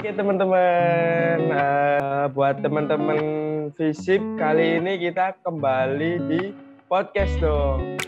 Oke 0.00 0.16
teman-teman, 0.16 1.52
uh, 1.52 2.24
buat 2.32 2.64
teman-teman 2.64 3.20
fisip 3.76 4.16
kali 4.40 4.80
ini 4.80 4.96
kita 4.96 5.36
kembali 5.44 6.12
di 6.24 6.56
podcast 6.88 7.36
dong. 7.36 8.00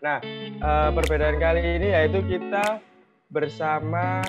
Nah, 0.00 0.24
uh, 0.64 0.88
perbedaan 0.96 1.36
kali 1.36 1.60
ini 1.60 1.92
yaitu 1.92 2.24
kita 2.24 2.80
bersama 3.28 4.24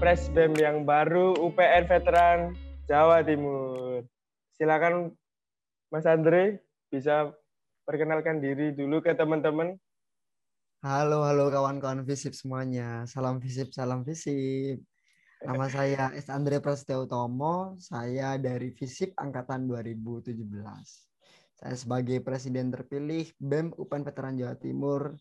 Presbem 0.00 0.56
yang 0.56 0.88
baru 0.88 1.36
UPN 1.36 1.84
Veteran 1.84 2.56
Jawa 2.88 3.20
Timur. 3.20 4.00
Silakan 4.56 5.12
Mas 5.92 6.08
Andre 6.08 6.64
bisa 6.88 7.28
perkenalkan 7.84 8.40
diri 8.40 8.72
dulu 8.72 9.04
ke 9.04 9.12
teman-teman. 9.12 9.76
Halo, 10.80 11.28
halo 11.28 11.52
kawan-kawan 11.52 12.08
visip 12.08 12.32
semuanya. 12.32 13.04
Salam 13.04 13.36
visip, 13.36 13.68
salam 13.76 14.00
visip. 14.00 14.80
Nama 15.44 15.68
saya 15.68 16.08
S. 16.16 16.32
Andre 16.32 16.64
Prasetyo 16.64 17.04
Utomo. 17.04 17.76
Saya 17.76 18.40
dari 18.40 18.72
visip 18.72 19.12
angkatan 19.20 19.68
2017. 19.68 20.32
Saya 21.56 21.76
sebagai 21.76 22.24
presiden 22.24 22.72
terpilih 22.72 23.28
BEM 23.36 23.76
UPN 23.76 24.04
Veteran 24.04 24.36
Jawa 24.40 24.56
Timur 24.56 25.12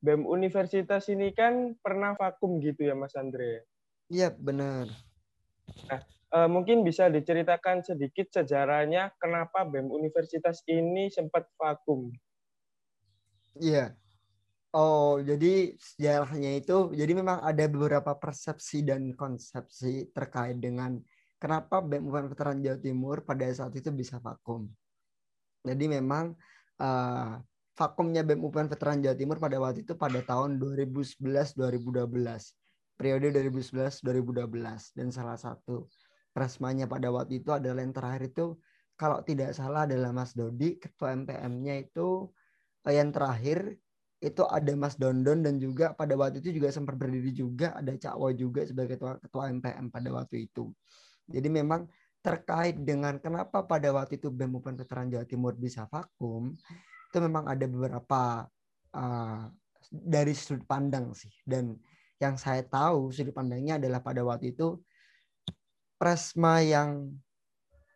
BEM 0.00 0.24
Universitas 0.24 1.12
ini 1.12 1.28
kan 1.36 1.76
pernah 1.84 2.16
vakum 2.16 2.56
gitu 2.64 2.88
ya 2.88 2.96
Mas 2.96 3.12
Andre. 3.12 3.68
Iya, 4.08 4.32
benar. 4.32 4.88
Nah, 5.92 6.00
uh, 6.40 6.48
mungkin 6.48 6.88
bisa 6.88 7.12
diceritakan 7.12 7.84
sedikit 7.84 8.32
sejarahnya 8.32 9.12
kenapa 9.20 9.68
BEM 9.68 9.92
Universitas 9.92 10.64
ini 10.72 11.12
sempat 11.12 11.52
vakum. 11.60 12.08
Iya. 13.60 13.92
Oh, 14.70 15.18
jadi 15.18 15.74
sejarahnya 15.74 16.62
itu, 16.62 16.94
jadi 16.94 17.10
memang 17.10 17.42
ada 17.42 17.66
beberapa 17.66 18.14
persepsi 18.14 18.86
dan 18.86 19.18
konsepsi 19.18 20.14
terkait 20.14 20.62
dengan 20.62 20.94
kenapa 21.42 21.82
BEM 21.82 22.06
UPN 22.06 22.26
Veteran 22.30 22.58
Jawa 22.62 22.78
Timur 22.78 23.16
pada 23.26 23.50
saat 23.50 23.74
itu 23.74 23.90
bisa 23.90 24.22
vakum. 24.22 24.70
Jadi 25.66 25.90
memang 25.90 26.38
uh, 26.78 27.42
vakumnya 27.74 28.22
BEM 28.22 28.46
UPN 28.46 28.70
Veteran 28.70 29.02
Jawa 29.02 29.16
Timur 29.18 29.42
pada 29.42 29.58
waktu 29.58 29.82
itu 29.82 29.98
pada 29.98 30.22
tahun 30.22 30.62
2011-2012. 30.62 31.58
Periode 32.94 33.26
2011-2012. 33.26 34.94
Dan 34.94 35.10
salah 35.10 35.34
satu 35.34 35.90
Presmanya 36.30 36.86
pada 36.86 37.10
waktu 37.10 37.42
itu 37.42 37.50
adalah 37.50 37.82
yang 37.82 37.90
terakhir 37.90 38.30
itu 38.30 38.54
kalau 38.94 39.18
tidak 39.26 39.50
salah 39.50 39.82
adalah 39.82 40.14
Mas 40.14 40.30
Dodi, 40.36 40.78
ketua 40.78 41.16
MPM-nya 41.16 41.90
itu 41.90 42.30
eh, 42.86 42.94
yang 42.94 43.10
terakhir 43.10 43.74
itu 44.20 44.44
ada 44.44 44.72
Mas 44.76 45.00
Dondon 45.00 45.40
dan 45.40 45.56
juga 45.56 45.96
pada 45.96 46.12
waktu 46.12 46.44
itu 46.44 46.60
juga 46.60 46.68
sempat 46.68 47.00
berdiri 47.00 47.32
juga 47.32 47.72
ada 47.72 47.96
Cak 47.96 48.20
Wo 48.20 48.28
juga 48.36 48.68
sebagai 48.68 49.00
ketua, 49.00 49.16
ketua 49.16 49.48
MPM 49.48 49.88
pada 49.88 50.08
waktu 50.12 50.44
itu. 50.44 50.68
Jadi 51.24 51.48
memang 51.48 51.88
terkait 52.20 52.76
dengan 52.76 53.16
kenapa 53.16 53.64
pada 53.64 53.88
waktu 53.96 54.20
itu 54.20 54.28
BEM 54.28 54.60
UPN 54.60 54.76
Veteran 54.76 55.08
Jawa 55.08 55.24
Timur 55.24 55.56
bisa 55.56 55.88
vakum, 55.88 56.52
itu 57.08 57.18
memang 57.18 57.48
ada 57.48 57.64
beberapa 57.64 58.44
uh, 58.92 59.48
dari 59.88 60.36
sudut 60.36 60.68
pandang 60.68 61.16
sih. 61.16 61.32
Dan 61.40 61.80
yang 62.20 62.36
saya 62.36 62.60
tahu 62.60 63.08
sudut 63.08 63.32
pandangnya 63.32 63.80
adalah 63.80 64.04
pada 64.04 64.20
waktu 64.20 64.52
itu 64.52 64.76
Presma 65.96 66.60
yang 66.64 67.12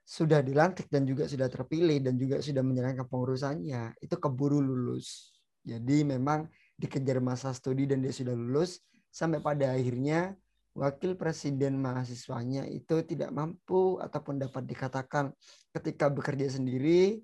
sudah 0.04 0.44
dilantik 0.44 0.92
dan 0.92 1.08
juga 1.08 1.24
sudah 1.24 1.48
terpilih 1.48 2.04
dan 2.04 2.20
juga 2.20 2.36
sudah 2.40 2.60
menjalankan 2.60 3.08
pengurusannya 3.08 3.96
itu 4.04 4.16
keburu 4.20 4.60
lulus. 4.60 5.33
Jadi 5.64 6.04
memang 6.04 6.46
dikejar 6.76 7.18
masa 7.24 7.56
studi 7.56 7.88
dan 7.88 8.04
dia 8.04 8.12
sudah 8.12 8.36
lulus 8.36 8.84
sampai 9.08 9.40
pada 9.40 9.72
akhirnya 9.72 10.36
wakil 10.76 11.16
presiden 11.16 11.80
mahasiswanya 11.80 12.66
itu 12.68 13.00
tidak 13.06 13.30
mampu 13.30 13.96
ataupun 14.02 14.42
dapat 14.42 14.66
dikatakan 14.66 15.30
ketika 15.70 16.10
bekerja 16.10 16.50
sendiri 16.50 17.22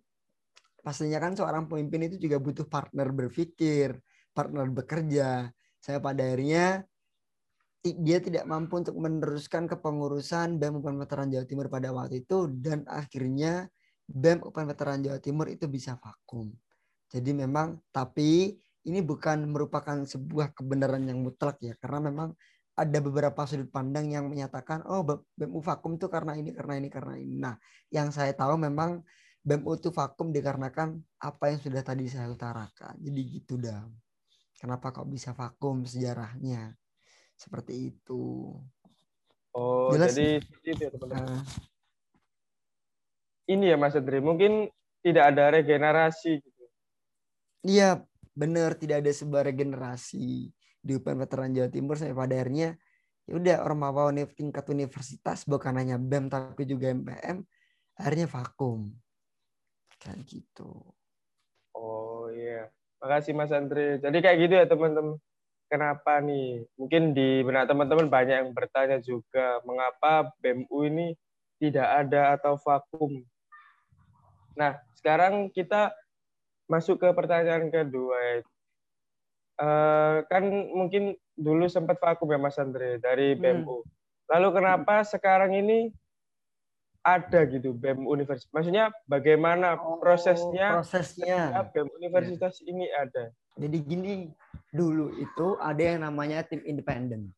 pastinya 0.81 1.21
kan 1.21 1.37
seorang 1.37 1.69
pemimpin 1.69 2.09
itu 2.09 2.17
juga 2.17 2.41
butuh 2.41 2.67
partner 2.67 3.13
berpikir, 3.13 4.01
partner 4.33 4.67
bekerja. 4.73 5.53
Saya 5.81 6.01
pada 6.01 6.25
akhirnya 6.25 6.85
dia 7.81 8.19
tidak 8.21 8.45
mampu 8.45 8.85
untuk 8.85 8.97
meneruskan 9.01 9.65
kepengurusan 9.65 10.61
BEM 10.61 10.85
UPN 10.85 11.01
Veteran 11.01 11.29
Jawa 11.33 11.45
Timur 11.49 11.67
pada 11.73 11.89
waktu 11.97 12.21
itu 12.25 12.53
dan 12.61 12.85
akhirnya 12.85 13.73
BEM 14.05 14.45
UPN 14.45 14.67
Veteran 14.69 15.01
Jawa 15.01 15.19
Timur 15.21 15.49
itu 15.49 15.65
bisa 15.65 15.97
vakum. 15.97 16.53
Jadi 17.11 17.31
memang 17.35 17.77
tapi 17.91 18.55
ini 18.87 19.01
bukan 19.03 19.51
merupakan 19.51 20.07
sebuah 20.07 20.55
kebenaran 20.55 21.05
yang 21.05 21.21
mutlak 21.21 21.61
ya 21.61 21.77
karena 21.77 22.09
memang 22.09 22.33
ada 22.79 22.99
beberapa 23.03 23.45
sudut 23.45 23.69
pandang 23.69 24.09
yang 24.09 24.31
menyatakan 24.31 24.87
oh 24.89 25.05
BEM 25.05 25.53
U 25.53 25.61
vakum 25.61 26.01
itu 26.01 26.09
karena 26.09 26.39
ini 26.39 26.55
karena 26.55 26.75
ini 26.81 26.89
karena 26.89 27.15
ini. 27.19 27.35
Nah, 27.37 27.55
yang 27.93 28.09
saya 28.15 28.33
tahu 28.33 28.57
memang 28.57 29.05
BEM 29.43 29.67
U 29.67 29.77
itu 29.77 29.93
vakum 29.93 30.33
dikarenakan 30.33 30.97
apa 31.21 31.45
yang 31.53 31.61
sudah 31.61 31.83
tadi 31.85 32.09
saya 32.09 32.31
utarakan. 32.31 32.97
Jadi 32.97 33.21
gitu 33.37 33.61
dah. 33.61 33.85
Kenapa 34.57 34.95
kok 34.95 35.09
bisa 35.11 35.37
vakum 35.37 35.85
sejarahnya? 35.85 36.73
seperti 37.41 37.97
itu. 37.97 38.53
Oh, 39.57 39.91
Jelas 39.97 40.13
jadi 40.13 40.45
itu 40.45 40.77
ya 40.77 40.93
teman-teman. 40.93 41.41
Uh, 41.41 41.43
ini 43.49 43.73
ya 43.73 43.77
Mas 43.81 43.97
Andri, 43.97 44.21
mungkin 44.21 44.69
tidak 45.01 45.33
ada 45.33 45.57
regenerasi 45.57 46.45
gitu. 46.45 46.60
Iya, 47.61 48.05
benar 48.33 48.73
tidak 48.79 49.05
ada 49.05 49.13
sebuah 49.13 49.45
regenerasi 49.53 50.49
di 50.81 50.91
UPN 50.97 51.21
Veteran 51.21 51.53
Jawa 51.53 51.69
Timur 51.69 51.95
sampai 52.01 52.17
pada 52.17 52.35
akhirnya 52.41 52.81
ya 53.29 53.33
udah 53.37 53.57
Ormawa 53.63 54.11
tingkat 54.33 54.65
universitas 54.73 55.45
bukan 55.45 55.77
hanya 55.77 56.01
BEM 56.01 56.33
tapi 56.33 56.65
juga 56.65 56.91
MPM 56.91 57.45
akhirnya 58.01 58.27
vakum 58.27 58.97
kayak 60.01 60.25
gitu. 60.25 60.73
Oh 61.77 62.33
iya, 62.33 62.73
makasih 63.05 63.37
Mas 63.37 63.53
Andre. 63.53 64.01
Jadi 64.01 64.19
kayak 64.25 64.39
gitu 64.41 64.55
ya 64.57 64.65
teman-teman 64.65 65.21
kenapa 65.69 66.19
nih? 66.25 66.65
Mungkin 66.81 67.13
di 67.13 67.45
benak 67.45 67.69
teman-teman 67.69 68.09
banyak 68.09 68.37
yang 68.41 68.51
bertanya 68.57 68.99
juga, 69.05 69.61
mengapa 69.69 70.33
BMU 70.41 70.79
ini 70.89 71.15
tidak 71.61 72.09
ada 72.09 72.41
atau 72.41 72.57
vakum? 72.57 73.21
Nah, 74.57 74.81
sekarang 74.97 75.53
kita 75.53 75.93
masuk 76.71 77.03
ke 77.03 77.09
pertanyaan 77.11 77.67
kedua. 77.67 78.47
Uh, 79.61 80.25
kan 80.31 80.47
mungkin 80.73 81.19
dulu 81.35 81.67
sempat 81.67 81.99
vakum 81.99 82.31
ya 82.31 82.39
Mas 82.39 82.57
Andre 82.57 83.03
dari 83.03 83.35
BMU. 83.35 83.83
Hmm. 83.83 83.91
Lalu 84.31 84.49
kenapa 84.63 85.03
sekarang 85.03 85.53
ini 85.59 85.91
ada 87.03 87.43
gitu 87.51 87.75
BEM 87.75 88.07
Universitas? 88.07 88.49
Maksudnya 88.55 88.95
bagaimana 89.11 89.75
oh, 89.77 89.99
prosesnya? 89.99 90.79
Prosesnya. 90.79 91.67
BEM 91.75 91.91
Universitas 91.99 92.63
ya. 92.63 92.65
ini 92.71 92.87
ada. 92.95 93.35
Jadi 93.59 93.79
gini, 93.83 94.15
dulu 94.71 95.13
itu 95.19 95.59
ada 95.59 95.83
yang 95.83 96.07
namanya 96.07 96.47
tim 96.47 96.63
independen. 96.63 97.35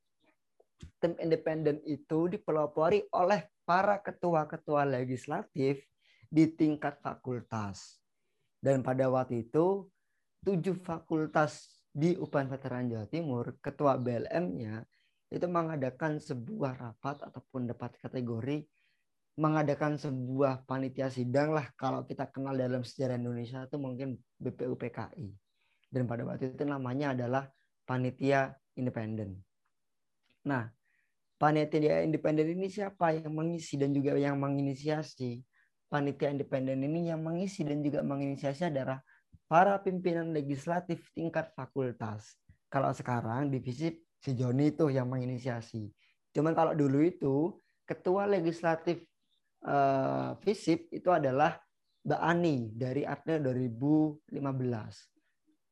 Tim 1.01 1.17
independen 1.19 1.81
itu 1.89 2.31
dipelopori 2.31 3.09
oleh 3.17 3.49
para 3.65 3.99
ketua-ketua 3.99 4.87
legislatif 4.87 5.83
di 6.29 6.45
tingkat 6.53 7.01
fakultas. 7.03 8.02
Dan 8.63 8.87
pada 8.87 9.11
waktu 9.11 9.51
itu, 9.51 9.91
tujuh 10.47 10.79
fakultas 10.79 11.83
di 11.91 12.15
UPN 12.15 12.47
Veteran 12.47 12.87
Jawa 12.87 13.07
Timur, 13.11 13.59
ketua 13.59 13.99
BLM-nya 13.99 14.87
itu 15.33 15.47
mengadakan 15.51 16.23
sebuah 16.23 16.79
rapat 16.79 17.27
ataupun 17.27 17.67
dapat 17.67 17.99
kategori 17.99 18.63
mengadakan 19.33 19.97
sebuah 19.97 20.69
panitia 20.69 21.09
sidang 21.09 21.57
lah 21.57 21.73
kalau 21.73 22.05
kita 22.05 22.29
kenal 22.29 22.53
dalam 22.53 22.85
sejarah 22.85 23.17
Indonesia 23.17 23.65
itu 23.65 23.81
mungkin 23.81 24.21
BPUPKI 24.37 25.25
dan 25.89 26.05
pada 26.05 26.29
waktu 26.29 26.53
itu 26.53 26.65
namanya 26.69 27.17
adalah 27.17 27.49
panitia 27.89 28.53
independen. 28.77 29.41
Nah, 30.45 30.69
panitia 31.41 32.05
independen 32.05 32.53
ini 32.53 32.69
siapa 32.69 33.17
yang 33.17 33.33
mengisi 33.33 33.81
dan 33.81 33.97
juga 33.97 34.21
yang 34.21 34.37
menginisiasi? 34.37 35.41
Panitia 35.93 36.33
independen 36.33 36.81
ini 36.81 37.13
yang 37.13 37.21
mengisi 37.21 37.69
dan 37.69 37.85
juga 37.85 38.01
menginisiasi 38.01 38.73
adalah 38.73 39.05
para 39.45 39.77
pimpinan 39.85 40.33
legislatif 40.33 41.13
tingkat 41.13 41.53
fakultas. 41.53 42.41
Kalau 42.73 42.97
sekarang 42.97 43.53
divisi 43.53 43.93
si 44.17 44.33
Joni 44.33 44.73
itu 44.73 44.89
yang 44.89 45.13
menginisiasi. 45.13 45.93
Cuman 46.33 46.57
kalau 46.57 46.73
dulu 46.73 47.05
itu 47.05 47.61
ketua 47.85 48.25
legislatif 48.25 49.05
uh, 49.69 50.33
FISIP 50.41 50.89
itu 50.97 51.13
adalah 51.13 51.61
Mbak 52.09 52.23
Ani 52.25 52.73
dari 52.73 53.05
Akne 53.05 53.45
2015. 53.45 54.33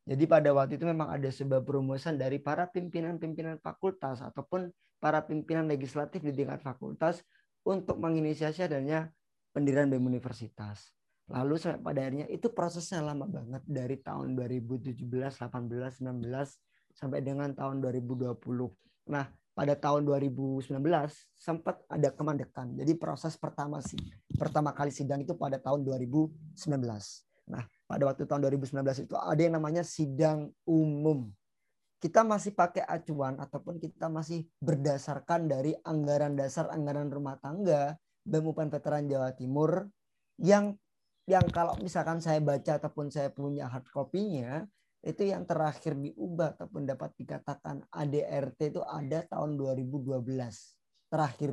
Jadi 0.05 0.25
pada 0.29 0.51
waktu 0.53 0.77
itu 0.77 0.85
memang 0.85 1.17
ada 1.17 1.33
sebuah 1.33 1.65
perumusan 1.65 2.21
dari 2.21 2.37
para 2.37 2.69
pimpinan-pimpinan 2.69 3.57
fakultas 3.65 4.21
ataupun 4.21 4.69
para 5.01 5.25
pimpinan 5.25 5.65
legislatif 5.65 6.21
di 6.21 6.37
tingkat 6.37 6.61
fakultas 6.61 7.25
untuk 7.65 7.97
menginisiasi 7.97 8.69
adanya 8.69 9.09
pendirian 9.51 9.91
BEM 9.91 10.07
universitas. 10.07 10.91
Lalu 11.31 11.63
sampai 11.63 11.79
pada 11.79 11.99
akhirnya 12.03 12.27
itu 12.27 12.51
prosesnya 12.51 13.07
lama 13.07 13.23
banget 13.31 13.63
dari 13.63 13.97
tahun 14.03 14.35
2017, 14.35 14.99
18, 15.07 16.03
19 16.03 16.27
sampai 16.91 17.23
dengan 17.23 17.55
tahun 17.55 17.79
2020. 17.79 18.35
Nah, 19.07 19.31
pada 19.55 19.75
tahun 19.79 20.07
2019 20.11 20.75
sempat 21.39 21.83
ada 21.87 22.11
kemandekan. 22.11 22.75
Jadi 22.75 22.99
proses 22.99 23.39
pertama 23.39 23.79
sih, 23.79 23.99
pertama 24.35 24.75
kali 24.75 24.91
sidang 24.91 25.23
itu 25.23 25.39
pada 25.39 25.61
tahun 25.63 25.87
2019. 25.87 26.35
Nah, 27.51 27.67
pada 27.87 28.03
waktu 28.07 28.27
tahun 28.27 28.47
2019 28.47 29.07
itu 29.07 29.15
ada 29.15 29.41
yang 29.41 29.55
namanya 29.59 29.83
sidang 29.83 30.51
umum. 30.67 31.31
Kita 32.01 32.25
masih 32.25 32.57
pakai 32.57 32.87
acuan 32.89 33.37
ataupun 33.37 33.77
kita 33.77 34.09
masih 34.09 34.49
berdasarkan 34.65 35.47
dari 35.47 35.77
anggaran 35.85 36.33
dasar 36.33 36.73
anggaran 36.73 37.13
rumah 37.13 37.37
tangga 37.37 38.01
BEM 38.31 38.47
UPN 38.47 38.71
Veteran 38.71 39.11
Jawa 39.11 39.35
Timur 39.35 39.91
yang 40.39 40.79
yang 41.27 41.45
kalau 41.51 41.75
misalkan 41.83 42.23
saya 42.23 42.39
baca 42.39 42.79
ataupun 42.79 43.11
saya 43.11 43.31
punya 43.31 43.67
hard 43.67 43.87
copy-nya 43.91 44.67
itu 45.01 45.27
yang 45.27 45.49
terakhir 45.49 45.97
diubah 45.97 46.59
ataupun 46.59 46.85
dapat 46.85 47.17
dikatakan 47.17 47.83
ADRT 47.89 48.77
itu 48.77 48.81
ada 48.85 49.25
tahun 49.27 49.57
2012 49.57 50.21
terakhir. 51.09 51.53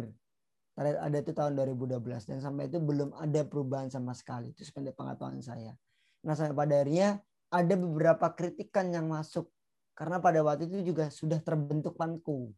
Ada 0.77 1.17
itu 1.25 1.33
tahun 1.33 1.57
2012 1.57 2.29
dan 2.29 2.37
sampai 2.37 2.69
itu 2.69 2.77
belum 2.77 3.15
ada 3.17 3.41
perubahan 3.47 3.89
sama 3.89 4.13
sekali. 4.13 4.53
Itu 4.53 4.61
sependek 4.61 4.93
pengetahuan 4.93 5.41
saya. 5.41 5.73
Nah 6.21 6.35
sampai 6.37 6.53
pada 6.53 6.73
akhirnya 6.83 7.17
ada 7.49 7.73
beberapa 7.79 8.27
kritikan 8.35 8.91
yang 8.93 9.09
masuk. 9.09 9.49
Karena 9.97 10.21
pada 10.21 10.43
waktu 10.45 10.69
itu 10.69 10.93
juga 10.93 11.09
sudah 11.09 11.41
terbentuk 11.41 11.97
panku 11.97 12.53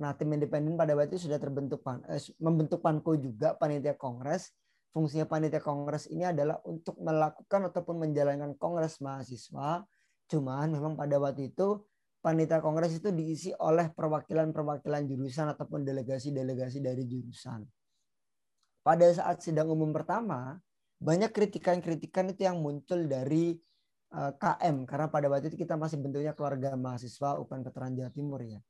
nah 0.00 0.16
tim 0.16 0.32
independen 0.32 0.80
pada 0.80 0.96
waktu 0.96 1.20
itu 1.20 1.28
sudah 1.28 1.36
terbentuk 1.36 1.84
pan, 1.84 2.00
eh, 2.08 2.16
membentuk 2.40 2.80
panku 2.80 3.20
juga 3.20 3.52
panitia 3.60 3.92
kongres 3.94 4.56
fungsinya 4.90 5.26
panitia 5.26 5.62
kongres 5.62 6.10
ini 6.10 6.26
adalah 6.26 6.58
untuk 6.66 6.98
melakukan 6.98 7.70
ataupun 7.70 8.06
menjalankan 8.06 8.58
kongres 8.58 8.98
mahasiswa. 8.98 9.86
Cuman 10.30 10.70
memang 10.70 10.94
pada 10.94 11.18
waktu 11.18 11.54
itu 11.54 11.82
panitia 12.22 12.62
kongres 12.62 12.94
itu 12.98 13.10
diisi 13.14 13.50
oleh 13.58 13.90
perwakilan-perwakilan 13.94 15.02
jurusan 15.06 15.54
ataupun 15.54 15.86
delegasi-delegasi 15.86 16.78
dari 16.82 17.02
jurusan. 17.06 17.66
Pada 18.80 19.06
saat 19.12 19.44
sidang 19.44 19.70
umum 19.70 19.92
pertama, 19.92 20.56
banyak 21.00 21.32
kritikan-kritikan 21.32 22.32
itu 22.32 22.44
yang 22.44 22.60
muncul 22.60 23.06
dari 23.06 23.54
eh, 24.10 24.32
KM 24.36 24.84
karena 24.90 25.06
pada 25.06 25.26
waktu 25.30 25.54
itu 25.54 25.58
kita 25.64 25.78
masih 25.78 26.02
bentuknya 26.02 26.34
keluarga 26.34 26.74
mahasiswa 26.74 27.38
UPN 27.38 27.62
Veteran 27.62 27.94
Jawa 27.94 28.10
Timur 28.10 28.40
ya. 28.42 28.60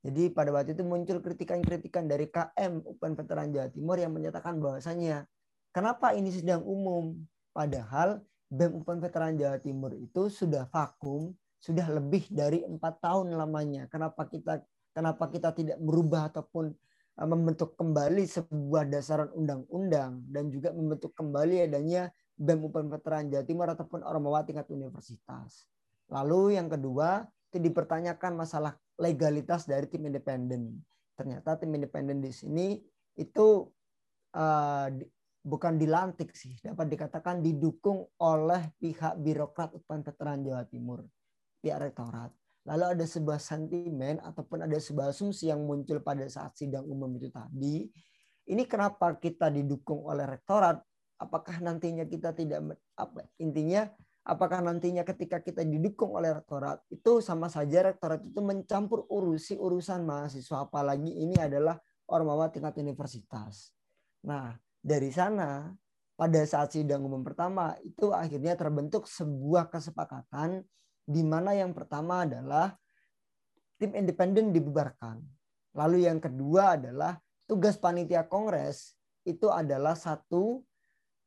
Jadi 0.00 0.32
pada 0.32 0.48
waktu 0.48 0.72
itu 0.72 0.80
muncul 0.80 1.20
kritikan-kritikan 1.20 2.08
dari 2.08 2.28
KM 2.32 2.80
UPN 2.84 3.12
Veteran 3.20 3.52
Jawa 3.52 3.68
Timur 3.68 3.96
yang 4.00 4.16
menyatakan 4.16 4.56
bahwasanya 4.56 5.28
Kenapa 5.70 6.18
ini 6.18 6.34
sidang 6.34 6.66
umum? 6.66 7.14
Padahal 7.54 8.18
BEM 8.50 8.82
UPN 8.82 8.98
Veteran 8.98 9.38
Jawa 9.38 9.58
Timur 9.62 9.94
itu 9.94 10.26
sudah 10.26 10.66
vakum, 10.66 11.30
sudah 11.62 11.86
lebih 11.86 12.26
dari 12.26 12.66
empat 12.66 12.98
tahun 12.98 13.30
lamanya. 13.38 13.86
Kenapa 13.86 14.26
kita 14.26 14.58
kenapa 14.90 15.30
kita 15.30 15.54
tidak 15.54 15.78
merubah 15.78 16.26
ataupun 16.26 16.74
eh, 17.22 17.28
membentuk 17.30 17.78
kembali 17.78 18.26
sebuah 18.26 18.90
dasaran 18.90 19.30
undang-undang 19.30 20.26
dan 20.26 20.50
juga 20.50 20.74
membentuk 20.74 21.14
kembali 21.14 21.70
adanya 21.70 22.10
BEM 22.34 22.66
UPN 22.66 22.90
Veteran 22.90 23.30
Jawa 23.30 23.44
Timur 23.46 23.70
ataupun 23.70 24.02
Ormawa 24.02 24.42
tingkat 24.42 24.66
universitas. 24.74 25.70
Lalu 26.10 26.58
yang 26.58 26.66
kedua 26.66 27.22
itu 27.54 27.62
dipertanyakan 27.62 28.34
masalah 28.34 28.74
legalitas 29.00 29.64
dari 29.64 29.88
tim 29.88 30.04
independen. 30.04 30.76
Ternyata 31.16 31.56
tim 31.56 31.72
independen 31.72 32.20
di 32.20 32.30
sini 32.30 32.76
itu 33.16 33.64
uh, 34.36 34.88
bukan 35.40 35.80
dilantik 35.80 36.36
sih, 36.36 36.60
dapat 36.60 36.92
dikatakan 36.92 37.40
didukung 37.40 38.04
oleh 38.20 38.76
pihak 38.76 39.16
birokrat 39.16 39.72
UPN 39.72 40.04
Veteran 40.04 40.44
Jawa 40.44 40.64
Timur, 40.68 41.00
pihak 41.64 41.80
rektorat. 41.80 42.30
Lalu 42.68 42.84
ada 42.92 43.04
sebuah 43.08 43.40
sentimen 43.40 44.20
ataupun 44.20 44.68
ada 44.68 44.76
sebuah 44.76 45.16
asumsi 45.16 45.48
yang 45.48 45.64
muncul 45.64 46.04
pada 46.04 46.28
saat 46.28 46.52
sidang 46.60 46.84
umum 46.84 47.08
itu 47.16 47.32
tadi. 47.32 47.88
Ini 48.52 48.68
kenapa 48.68 49.16
kita 49.16 49.48
didukung 49.48 50.04
oleh 50.04 50.28
rektorat? 50.28 50.76
Apakah 51.16 51.56
nantinya 51.64 52.04
kita 52.04 52.36
tidak 52.36 52.76
apa 52.96 53.28
intinya 53.40 53.88
apakah 54.24 54.60
nantinya 54.60 55.02
ketika 55.02 55.40
kita 55.40 55.64
didukung 55.64 56.12
oleh 56.12 56.36
rektorat 56.36 56.84
itu 56.92 57.24
sama 57.24 57.48
saja 57.48 57.88
rektorat 57.88 58.20
itu 58.20 58.40
mencampur 58.44 59.08
urusi 59.08 59.56
urusan 59.56 60.04
mahasiswa 60.04 60.68
apalagi 60.68 61.08
ini 61.08 61.36
adalah 61.40 61.80
ormawa 62.10 62.52
tingkat 62.52 62.76
universitas. 62.82 63.72
Nah, 64.26 64.52
dari 64.82 65.08
sana 65.08 65.72
pada 66.20 66.40
saat 66.44 66.76
sidang 66.76 67.00
umum 67.08 67.24
pertama 67.24 67.72
itu 67.80 68.12
akhirnya 68.12 68.52
terbentuk 68.52 69.08
sebuah 69.08 69.72
kesepakatan 69.72 70.60
di 71.08 71.22
mana 71.24 71.56
yang 71.56 71.72
pertama 71.72 72.28
adalah 72.28 72.76
tim 73.80 73.96
independen 73.96 74.52
dibubarkan. 74.52 75.24
Lalu 75.72 76.04
yang 76.04 76.20
kedua 76.20 76.76
adalah 76.76 77.16
tugas 77.48 77.80
panitia 77.80 78.28
kongres 78.28 78.92
itu 79.24 79.48
adalah 79.48 79.96
satu 79.96 80.60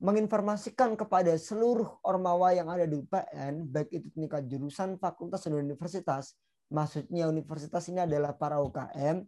menginformasikan 0.03 0.99
kepada 0.99 1.31
seluruh 1.39 2.03
ormawa 2.03 2.51
yang 2.51 2.67
ada 2.67 2.83
di 2.83 2.99
UPN, 2.99 3.71
baik 3.71 3.87
itu 3.95 4.11
tingkat 4.11 4.43
jurusan, 4.51 4.99
fakultas, 4.99 5.47
dan 5.47 5.55
universitas. 5.55 6.35
Maksudnya 6.67 7.31
universitas 7.31 7.87
ini 7.87 8.03
adalah 8.03 8.35
para 8.35 8.59
UKM 8.59 9.23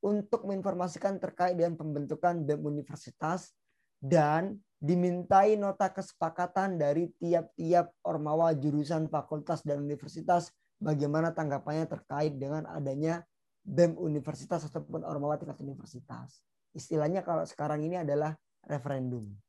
untuk 0.00 0.48
menginformasikan 0.48 1.20
terkait 1.20 1.60
dengan 1.60 1.76
pembentukan 1.76 2.40
BEM 2.40 2.64
universitas 2.64 3.52
dan 4.00 4.56
dimintai 4.80 5.60
nota 5.60 5.92
kesepakatan 5.92 6.80
dari 6.80 7.12
tiap-tiap 7.20 7.92
ormawa 8.04 8.56
jurusan 8.56 9.12
fakultas 9.12 9.60
dan 9.60 9.84
universitas 9.84 10.48
bagaimana 10.80 11.36
tanggapannya 11.36 11.84
terkait 11.84 12.36
dengan 12.36 12.64
adanya 12.72 13.24
BEM 13.64 13.96
universitas 14.00 14.64
ataupun 14.72 15.04
ormawa 15.04 15.36
tingkat 15.36 15.60
universitas. 15.60 16.40
Istilahnya 16.72 17.20
kalau 17.20 17.44
sekarang 17.44 17.84
ini 17.84 18.00
adalah 18.00 18.32
referendum. 18.64 19.43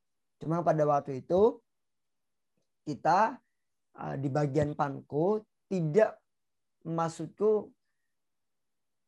Cuma 0.45 0.61
pada 0.61 0.85
waktu 0.85 1.25
itu 1.25 1.57
kita 2.85 3.41
uh, 3.97 4.13
di 4.13 4.29
bagian 4.29 4.77
panko 4.77 5.41
tidak 5.65 6.21
maksudku 6.85 7.73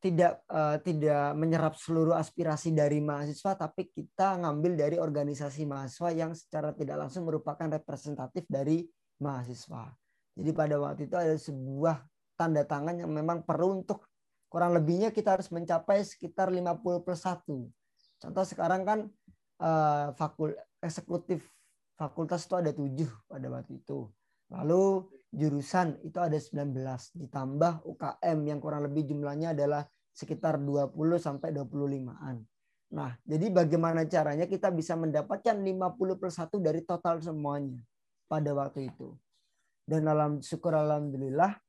tidak 0.02 0.42
uh, 0.50 0.82
tidak 0.82 1.38
menyerap 1.38 1.78
seluruh 1.78 2.18
aspirasi 2.18 2.74
dari 2.74 2.98
mahasiswa 3.06 3.54
tapi 3.54 3.86
kita 3.86 4.42
ngambil 4.42 4.74
dari 4.74 4.98
organisasi 4.98 5.70
mahasiswa 5.70 6.10
yang 6.10 6.34
secara 6.34 6.74
tidak 6.74 7.06
langsung 7.06 7.30
merupakan 7.30 7.70
representatif 7.70 8.42
dari 8.50 8.82
mahasiswa. 9.22 9.94
Jadi 10.34 10.52
pada 10.58 10.82
waktu 10.82 11.06
itu 11.06 11.18
ada 11.18 11.38
sebuah 11.38 12.02
tanda 12.34 12.66
tangan 12.66 12.98
yang 12.98 13.14
memang 13.14 13.46
perlu 13.46 13.86
untuk 13.86 14.10
kurang 14.50 14.74
lebihnya 14.74 15.14
kita 15.14 15.38
harus 15.38 15.54
mencapai 15.54 16.02
sekitar 16.02 16.50
50 16.50 17.06
plus 17.06 17.22
1. 17.22 17.46
Contoh 18.26 18.46
sekarang 18.46 18.82
kan 18.86 19.00
uh, 19.62 20.14
fakul 20.14 20.54
eksekutif 20.82 21.46
fakultas 21.98 22.46
itu 22.46 22.56
ada 22.56 22.72
tujuh 22.72 23.10
pada 23.26 23.48
waktu 23.50 23.82
itu. 23.82 24.06
Lalu 24.54 25.04
jurusan 25.34 26.00
itu 26.08 26.18
ada 26.22 26.38
19 26.38 26.72
ditambah 27.20 27.84
UKM 27.84 28.38
yang 28.48 28.60
kurang 28.64 28.88
lebih 28.88 29.12
jumlahnya 29.12 29.52
adalah 29.52 29.84
sekitar 30.16 30.62
20 30.62 30.94
sampai 31.20 31.52
25-an. 31.52 32.38
Nah, 32.88 33.12
jadi 33.28 33.52
bagaimana 33.52 34.08
caranya 34.08 34.48
kita 34.48 34.72
bisa 34.72 34.96
mendapatkan 34.96 35.54
50 35.60 36.20
plus 36.22 36.36
1 36.40 36.64
dari 36.64 36.82
total 36.88 37.20
semuanya 37.20 37.84
pada 38.32 38.56
waktu 38.56 38.88
itu. 38.88 39.12
Dan 39.84 40.08
dalam 40.08 40.40
syukur 40.40 40.72
alhamdulillah 40.72 41.60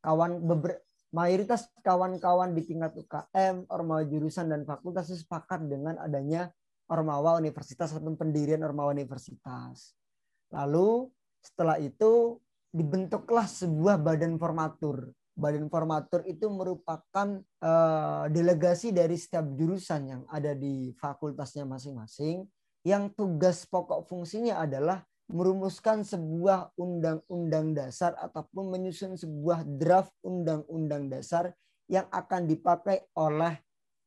kawan 0.00 0.40
beber, 0.40 0.80
mayoritas 1.12 1.68
kawan-kawan 1.84 2.56
di 2.56 2.64
tingkat 2.64 2.96
UKM, 2.96 3.68
ormawa 3.68 4.04
jurusan 4.08 4.48
dan 4.48 4.64
fakultas 4.64 5.12
sepakat 5.12 5.68
dengan 5.68 6.00
adanya 6.00 6.48
ormawa 6.88 7.40
universitas 7.40 7.92
atau 7.92 8.12
pendirian 8.16 8.60
ormawa 8.64 8.92
universitas. 8.92 9.96
Lalu 10.52 11.08
setelah 11.40 11.80
itu 11.80 12.40
dibentuklah 12.74 13.46
sebuah 13.48 14.00
badan 14.00 14.36
formatur. 14.36 15.12
Badan 15.34 15.66
formatur 15.66 16.22
itu 16.30 16.46
merupakan 16.46 17.42
uh, 17.58 18.24
delegasi 18.30 18.94
dari 18.94 19.18
setiap 19.18 19.42
jurusan 19.58 20.00
yang 20.06 20.22
ada 20.30 20.54
di 20.54 20.94
fakultasnya 20.94 21.66
masing-masing 21.66 22.46
yang 22.84 23.08
tugas 23.16 23.64
pokok 23.64 24.04
fungsinya 24.06 24.60
adalah 24.60 25.02
merumuskan 25.32 26.04
sebuah 26.04 26.76
undang-undang 26.76 27.72
dasar 27.72 28.12
ataupun 28.20 28.68
menyusun 28.76 29.16
sebuah 29.16 29.64
draft 29.64 30.12
undang-undang 30.20 31.08
dasar 31.08 31.56
yang 31.88 32.04
akan 32.12 32.44
dipakai 32.44 33.08
oleh 33.16 33.56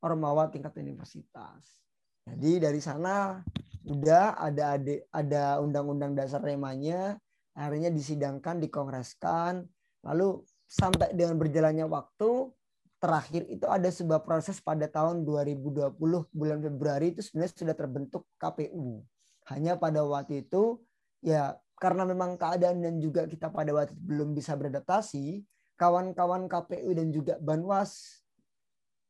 ormawa 0.06 0.54
tingkat 0.54 0.78
universitas. 0.78 1.87
Jadi 2.28 2.52
dari 2.60 2.82
sana 2.84 3.40
udah 3.88 4.36
ada 4.36 4.76
ada 5.16 5.44
undang-undang 5.64 6.12
dasar 6.12 6.44
remanya, 6.44 7.16
akhirnya 7.56 7.88
disidangkan, 7.88 8.60
dikongreskan, 8.60 9.64
lalu 10.04 10.44
sampai 10.68 11.16
dengan 11.16 11.40
berjalannya 11.40 11.88
waktu 11.88 12.52
terakhir 13.00 13.48
itu 13.48 13.64
ada 13.70 13.88
sebuah 13.88 14.26
proses 14.28 14.60
pada 14.60 14.90
tahun 14.90 15.24
2020 15.24 15.96
bulan 16.34 16.60
Februari 16.60 17.16
itu 17.16 17.24
sebenarnya 17.24 17.54
sudah 17.56 17.76
terbentuk 17.78 18.24
KPU. 18.36 19.06
Hanya 19.48 19.80
pada 19.80 20.04
waktu 20.04 20.44
itu 20.44 20.84
ya 21.24 21.56
karena 21.80 22.04
memang 22.04 22.36
keadaan 22.36 22.84
dan 22.84 23.00
juga 23.00 23.24
kita 23.30 23.54
pada 23.54 23.72
waktu 23.72 23.96
itu 23.96 24.04
belum 24.04 24.34
bisa 24.34 24.58
beradaptasi, 24.58 25.46
kawan-kawan 25.78 26.50
KPU 26.50 26.92
dan 26.92 27.08
juga 27.14 27.38
Banwas 27.40 28.26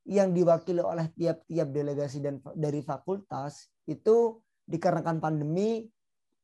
yang 0.08 0.32
diwakili 0.32 0.80
oleh 0.80 1.12
tiap-tiap 1.12 1.68
delegasi 1.68 2.24
dan 2.24 2.40
dari 2.56 2.80
fakultas 2.80 3.68
itu 3.84 4.40
dikarenakan 4.64 5.20
pandemi 5.20 5.84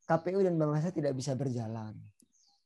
KPU 0.04 0.44
dan 0.44 0.60
Banwas 0.60 0.92
tidak 0.92 1.16
bisa 1.16 1.32
berjalan. 1.40 1.96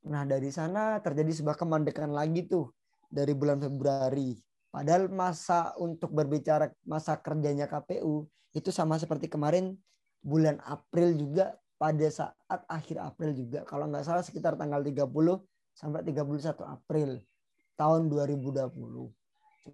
Nah 0.09 0.25
dari 0.25 0.49
sana 0.49 0.97
terjadi 0.97 1.29
sebuah 1.37 1.53
kemandekan 1.53 2.09
lagi 2.09 2.49
tuh 2.49 2.73
dari 3.13 3.37
bulan 3.37 3.61
Februari. 3.61 4.33
Padahal 4.73 5.09
masa 5.13 5.77
untuk 5.77 6.11
berbicara 6.17 6.73
masa 6.89 7.17
kerjanya 7.21 7.69
KPU 7.69 8.25
itu 8.57 8.73
sama 8.73 8.97
seperti 8.97 9.29
kemarin 9.29 9.77
bulan 10.25 10.57
April 10.65 11.13
juga 11.13 11.53
pada 11.77 12.09
saat 12.09 12.61
akhir 12.65 12.97
April 13.05 13.37
juga. 13.37 13.61
Kalau 13.69 13.85
nggak 13.85 14.01
salah 14.01 14.25
sekitar 14.25 14.57
tanggal 14.57 14.81
30 14.81 15.05
sampai 15.77 16.01
31 16.01 16.57
April 16.65 17.21
tahun 17.77 18.09
2020. 18.09 18.73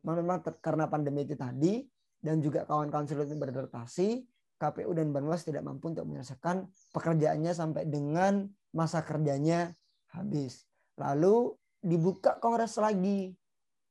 Cuma 0.01 0.17
memang 0.17 0.41
karena 0.63 0.89
pandemi 0.89 1.27
itu 1.27 1.38
tadi 1.38 1.83
dan 2.23 2.39
juga 2.39 2.63
kawan-kawan 2.63 3.03
sulit 3.03 3.29
beradaptasi, 3.35 4.23
KPU 4.55 4.95
dan 4.95 5.12
Banwas 5.12 5.43
tidak 5.43 5.67
mampu 5.67 5.91
untuk 5.91 6.07
menyelesaikan 6.07 6.63
pekerjaannya 6.95 7.51
sampai 7.51 7.83
dengan 7.83 8.47
masa 8.71 9.03
kerjanya 9.03 9.75
habis. 10.15 10.63
Lalu 10.95 11.51
dibuka 11.83 12.39
kongres 12.39 12.79
lagi 12.79 13.35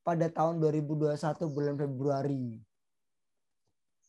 pada 0.00 0.32
tahun 0.32 0.59
2021 0.64 1.12
bulan 1.52 1.75
Februari. 1.76 2.56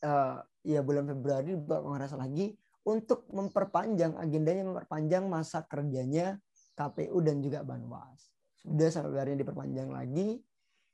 Uh, 0.03 0.39
ya 0.63 0.79
bulan 0.79 1.03
Februari 1.07 1.55
dibuka 1.55 1.83
kongres 1.83 2.15
lagi 2.15 2.55
untuk 2.83 3.27
memperpanjang 3.31 4.15
agendanya 4.19 4.63
memperpanjang 4.67 5.27
masa 5.27 5.63
kerjanya 5.67 6.39
KPU 6.75 7.19
dan 7.23 7.43
juga 7.43 7.63
Banwas. 7.63 8.31
Sudah 8.63 8.87
sampai 8.87 9.19
hari 9.19 9.29
ini 9.35 9.43
diperpanjang 9.43 9.89
lagi. 9.91 10.39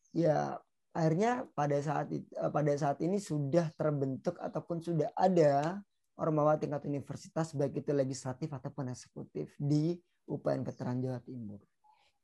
Ya 0.10 0.58
akhirnya 1.00 1.48
pada 1.56 1.80
saat 1.80 2.12
eh, 2.12 2.52
pada 2.52 2.74
saat 2.76 3.00
ini 3.00 3.24
sudah 3.24 3.72
terbentuk 3.80 4.36
ataupun 4.36 4.84
sudah 4.84 5.08
ada 5.16 5.80
ormawa 6.20 6.60
tingkat 6.60 6.84
universitas 6.84 7.56
baik 7.56 7.80
itu 7.80 7.96
legislatif 7.96 8.52
ataupun 8.52 8.92
eksekutif 8.92 9.56
di 9.56 9.96
UPN 10.28 10.68
Veteran 10.68 11.00
Jawa 11.00 11.24
Timur. 11.24 11.64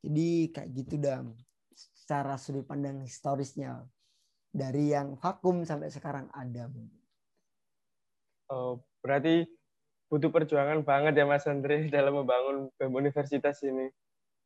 Jadi 0.03 0.51
kayak 0.51 0.70
gitu 0.75 1.00
dam 1.00 1.32
secara 1.72 2.36
sudut 2.36 2.67
pandang 2.67 3.00
historisnya 3.00 3.88
dari 4.51 4.91
yang 4.91 5.15
vakum 5.15 5.63
sampai 5.63 5.88
sekarang 5.88 6.27
ada. 6.36 6.67
Oh, 8.51 8.84
berarti 9.00 9.48
butuh 10.12 10.29
perjuangan 10.29 10.84
banget 10.84 11.17
ya 11.17 11.25
Mas 11.25 11.48
Andre 11.48 11.88
dalam 11.96 12.22
membangun 12.22 12.70
BEM 12.75 12.91
universitas 12.91 13.63
ini. 13.63 13.88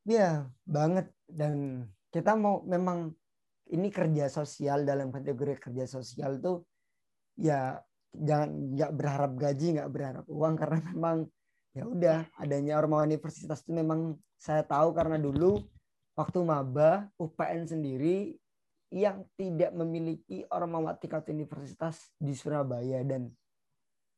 Iya, 0.08 0.48
banget 0.64 1.12
dan 1.28 1.84
kita 2.08 2.32
mau 2.34 2.64
memang 2.64 3.12
ini 3.70 3.88
kerja 3.88 4.26
sosial 4.26 4.82
dalam 4.82 5.14
kategori 5.14 5.70
kerja 5.70 5.86
sosial 5.86 6.42
tuh 6.42 6.66
ya 7.38 7.78
jangan 8.10 8.74
nggak 8.74 8.92
berharap 8.94 9.32
gaji 9.38 9.66
nggak 9.78 9.90
berharap 9.90 10.24
uang 10.26 10.54
karena 10.58 10.78
memang 10.94 11.16
ya 11.70 11.84
udah 11.86 12.18
adanya 12.34 12.82
ormawa 12.82 13.06
universitas 13.06 13.62
itu 13.62 13.70
memang 13.70 14.18
saya 14.34 14.66
tahu 14.66 14.90
karena 14.90 15.16
dulu 15.16 15.62
waktu 16.18 16.38
maba 16.42 17.06
UPN 17.14 17.70
sendiri 17.70 18.34
yang 18.90 19.22
tidak 19.38 19.70
memiliki 19.70 20.42
ormawa 20.50 20.98
tingkat 20.98 21.30
universitas 21.30 22.10
di 22.18 22.34
Surabaya 22.34 23.06
dan 23.06 23.30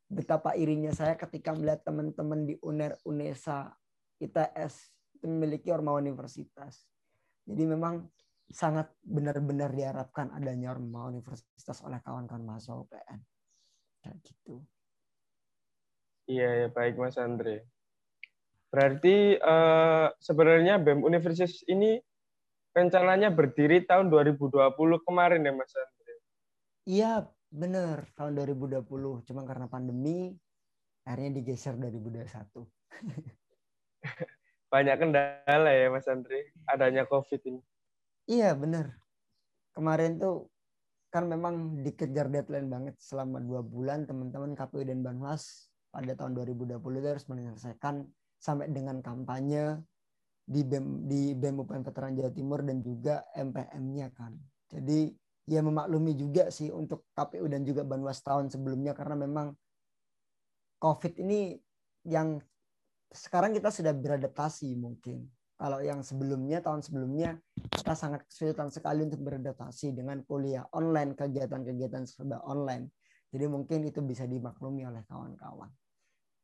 betapa 0.09 0.57
irinya 0.57 0.97
saya 0.97 1.13
ketika 1.13 1.53
melihat 1.53 1.85
teman-teman 1.85 2.49
di 2.49 2.57
UNER 2.65 2.97
UNESA 3.05 3.69
ITS 4.17 4.93
memiliki 5.25 5.69
ormawa 5.69 6.01
universitas. 6.01 6.89
Jadi 7.45 7.65
memang 7.69 8.09
sangat 8.53 8.93
benar-benar 9.01 9.73
diharapkan 9.73 10.29
adanya 10.37 10.77
Orma 10.77 11.09
Universitas 11.09 11.81
oleh 11.83 11.99
kawan-kawan 12.05 12.45
mahasiswa 12.45 12.77
UPN. 12.77 13.21
Kayak 14.05 14.19
gitu. 14.23 14.61
Iya, 16.29 16.49
ya, 16.65 16.69
baik 16.69 17.01
Mas 17.01 17.17
Andre. 17.17 17.65
Berarti 18.73 19.37
uh, 19.37 20.13
sebenarnya 20.21 20.81
BEM 20.81 21.05
Universitas 21.05 21.65
ini 21.69 22.01
rencananya 22.73 23.29
berdiri 23.29 23.85
tahun 23.85 24.09
2020 24.09 24.73
kemarin 25.05 25.45
ya 25.45 25.53
Mas 25.53 25.73
Andre? 25.77 26.15
Iya, 26.89 27.13
benar. 27.53 28.09
Tahun 28.17 28.33
2020. 28.33 29.29
Cuma 29.29 29.45
karena 29.45 29.69
pandemi, 29.69 30.33
akhirnya 31.05 31.41
digeser 31.41 31.77
2021. 31.77 32.65
Banyak 34.73 34.97
kendala 34.97 35.71
ya 35.73 35.93
Mas 35.93 36.09
Andre, 36.09 36.53
adanya 36.65 37.05
COVID 37.05 37.41
ini. 37.45 37.61
Iya 38.31 38.55
benar. 38.55 38.95
Kemarin 39.75 40.21
tuh 40.23 40.53
kan 41.13 41.29
memang 41.29 41.85
dikejar 41.85 42.33
deadline 42.33 42.73
banget 42.73 42.97
selama 42.97 43.43
dua 43.43 43.61
bulan 43.61 44.09
teman-teman 44.09 44.57
KPU 44.57 44.87
dan 44.87 45.05
Banwas 45.05 45.69
pada 45.93 46.17
tahun 46.17 46.33
2020 46.41 46.81
itu 46.81 47.09
harus 47.09 47.27
menyelesaikan 47.29 48.09
sampai 48.41 48.73
dengan 48.73 49.05
kampanye 49.05 49.77
di 50.43 50.65
BEM 50.65 51.07
di 51.07 51.37
BEM 51.37 51.63
UPN 51.63 51.85
Veteran 51.85 52.17
Jawa 52.17 52.33
Timur 52.33 52.61
dan 52.65 52.81
juga 52.81 53.23
MPM-nya 53.37 54.09
kan. 54.17 54.33
Jadi 54.73 55.13
ya 55.47 55.61
memaklumi 55.61 56.17
juga 56.17 56.49
sih 56.49 56.73
untuk 56.73 57.11
KPU 57.13 57.45
dan 57.51 57.67
juga 57.67 57.85
Banwas 57.85 58.25
tahun 58.25 58.49
sebelumnya 58.49 58.97
karena 58.97 59.19
memang 59.19 59.53
COVID 60.81 61.19
ini 61.21 61.59
yang 62.09 62.41
sekarang 63.13 63.53
kita 63.53 63.69
sudah 63.69 63.93
beradaptasi 63.93 64.75
mungkin 64.75 65.29
kalau 65.63 65.79
yang 65.79 66.03
sebelumnya 66.03 66.59
tahun 66.59 66.83
sebelumnya 66.83 67.39
kita 67.71 67.95
sangat 67.95 68.27
kesulitan 68.27 68.67
sekali 68.75 69.07
untuk 69.07 69.23
beradaptasi 69.23 69.95
dengan 69.95 70.19
kuliah 70.27 70.67
online, 70.75 71.15
kegiatan-kegiatan 71.15 72.03
serba 72.03 72.43
online. 72.43 72.91
Jadi 73.31 73.47
mungkin 73.47 73.87
itu 73.87 74.03
bisa 74.03 74.27
dimaklumi 74.27 74.83
oleh 74.83 75.07
kawan-kawan. 75.07 75.71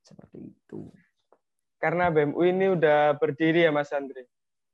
Seperti 0.07 0.55
itu. 0.55 0.87
Karena 1.83 2.15
BMU 2.15 2.47
ini 2.47 2.71
udah 2.71 3.19
berdiri 3.19 3.67
ya 3.67 3.75
Mas 3.75 3.91
Andri. 3.91 4.23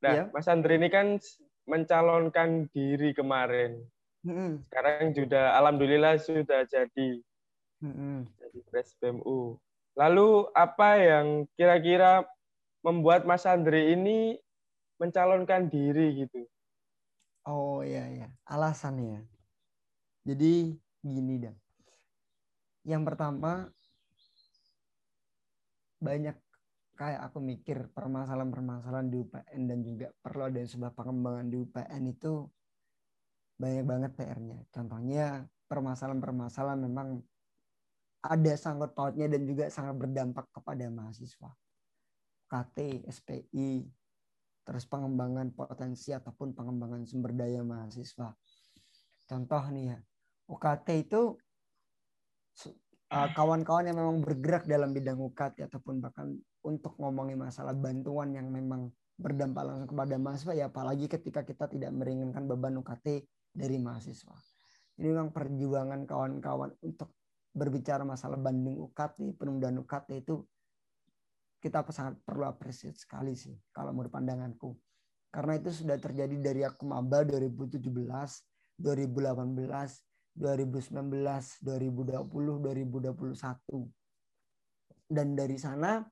Nah, 0.05 0.13
ya. 0.13 0.23
Mas 0.29 0.45
Andri 0.45 0.77
ini 0.77 0.93
kan 0.93 1.17
mencalonkan 1.65 2.69
diri 2.69 3.17
kemarin. 3.17 3.81
Hmm. 4.21 4.61
Sekarang 4.69 5.09
sudah 5.09 5.57
alhamdulillah 5.57 6.21
sudah 6.21 6.69
jadi. 6.69 7.17
Hmm. 7.81 8.29
Jadi 8.37 8.61
pres 8.69 8.93
BMU. 9.01 9.57
Lalu 9.97 10.53
apa 10.53 11.01
yang 11.01 11.49
kira-kira 11.57 12.29
membuat 12.85 13.25
Mas 13.25 13.49
Andre 13.49 13.97
ini 13.97 14.37
mencalonkan 15.01 15.65
diri 15.73 16.21
gitu? 16.21 16.45
Oh 17.49 17.81
iya 17.81 18.05
ya, 18.13 18.27
alasannya. 18.45 19.25
Jadi 20.21 20.77
gini 21.01 21.35
dan. 21.41 21.57
Yang 22.85 23.03
pertama 23.09 23.73
banyak 25.97 26.37
kayak 26.93 27.21
aku 27.27 27.41
mikir 27.41 27.89
permasalahan-permasalahan 27.91 29.09
di 29.09 29.17
UPN 29.25 29.61
dan 29.65 29.79
juga 29.81 30.07
perlu 30.21 30.45
ada 30.45 30.61
sebuah 30.61 30.93
pengembangan 30.93 31.49
di 31.49 31.57
UPN 31.65 32.03
itu 32.13 32.45
banyak 33.57 33.85
banget 33.89 34.11
PR-nya. 34.13 34.59
Contohnya 34.69 35.25
permasalahan-permasalahan 35.65 36.79
memang 36.85 37.19
ada 38.25 38.53
sangkut 38.57 38.93
pautnya 38.93 39.29
dan 39.29 39.45
juga 39.45 39.69
sangat 39.69 39.97
berdampak 39.97 40.45
kepada 40.53 40.85
mahasiswa. 40.89 41.51
UKT, 42.55 43.03
SPI, 43.11 43.83
terus 44.63 44.87
pengembangan 44.87 45.51
potensi 45.51 46.15
ataupun 46.15 46.55
pengembangan 46.55 47.03
sumber 47.03 47.35
daya 47.35 47.59
mahasiswa. 47.67 48.31
Contoh 49.27 49.63
nih 49.75 49.91
ya, 49.91 49.97
UKT 50.47 50.87
itu 51.03 51.35
uh, 53.11 53.29
kawan-kawan 53.35 53.91
yang 53.91 53.99
memang 53.99 54.23
bergerak 54.23 54.63
dalam 54.63 54.95
bidang 54.95 55.19
UKT 55.19 55.67
ataupun 55.67 55.99
bahkan 55.99 56.31
untuk 56.63 56.95
ngomongin 56.95 57.35
masalah 57.35 57.75
bantuan 57.75 58.31
yang 58.31 58.47
memang 58.47 58.87
berdampak 59.19 59.67
langsung 59.67 59.91
kepada 59.91 60.15
mahasiswa 60.15 60.53
ya 60.55 60.65
apalagi 60.71 61.11
ketika 61.11 61.43
kita 61.43 61.67
tidak 61.67 61.91
meringankan 61.91 62.47
beban 62.47 62.79
UKT 62.79 63.27
dari 63.51 63.75
mahasiswa. 63.83 64.35
Ini 64.95 65.11
memang 65.11 65.35
perjuangan 65.35 66.07
kawan-kawan 66.07 66.71
untuk 66.79 67.11
berbicara 67.51 68.07
masalah 68.07 68.39
banding 68.39 68.79
UKT, 68.79 69.35
penundaan 69.35 69.83
UKT 69.83 70.23
itu 70.23 70.39
kita 71.65 71.81
sangat 71.89 72.21
perlu 72.21 72.45
apresiasi 72.45 73.01
sekali 73.01 73.33
sih 73.33 73.57
kalau 73.73 73.89
menurut 73.89 74.13
pandanganku. 74.13 74.77
Karena 75.33 75.57
itu 75.57 75.73
sudah 75.73 75.97
terjadi 75.97 76.37
dari 76.37 76.61
aku 76.61 76.85
maba 76.85 77.25
2017 77.25 77.81
2018, 78.75 79.55
2019, 80.35 81.63
2020, 81.63 82.59
2021. 82.59 83.89
Dan 85.05 85.37
dari 85.37 85.57
sana 85.57 86.03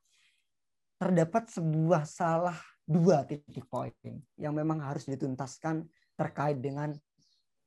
terdapat 0.98 1.50
sebuah 1.52 2.08
salah 2.08 2.56
dua 2.84 3.28
titik 3.28 3.68
poin 3.68 3.92
yang 4.40 4.56
memang 4.56 4.80
harus 4.84 5.08
dituntaskan 5.08 5.88
terkait 6.16 6.60
dengan 6.64 6.94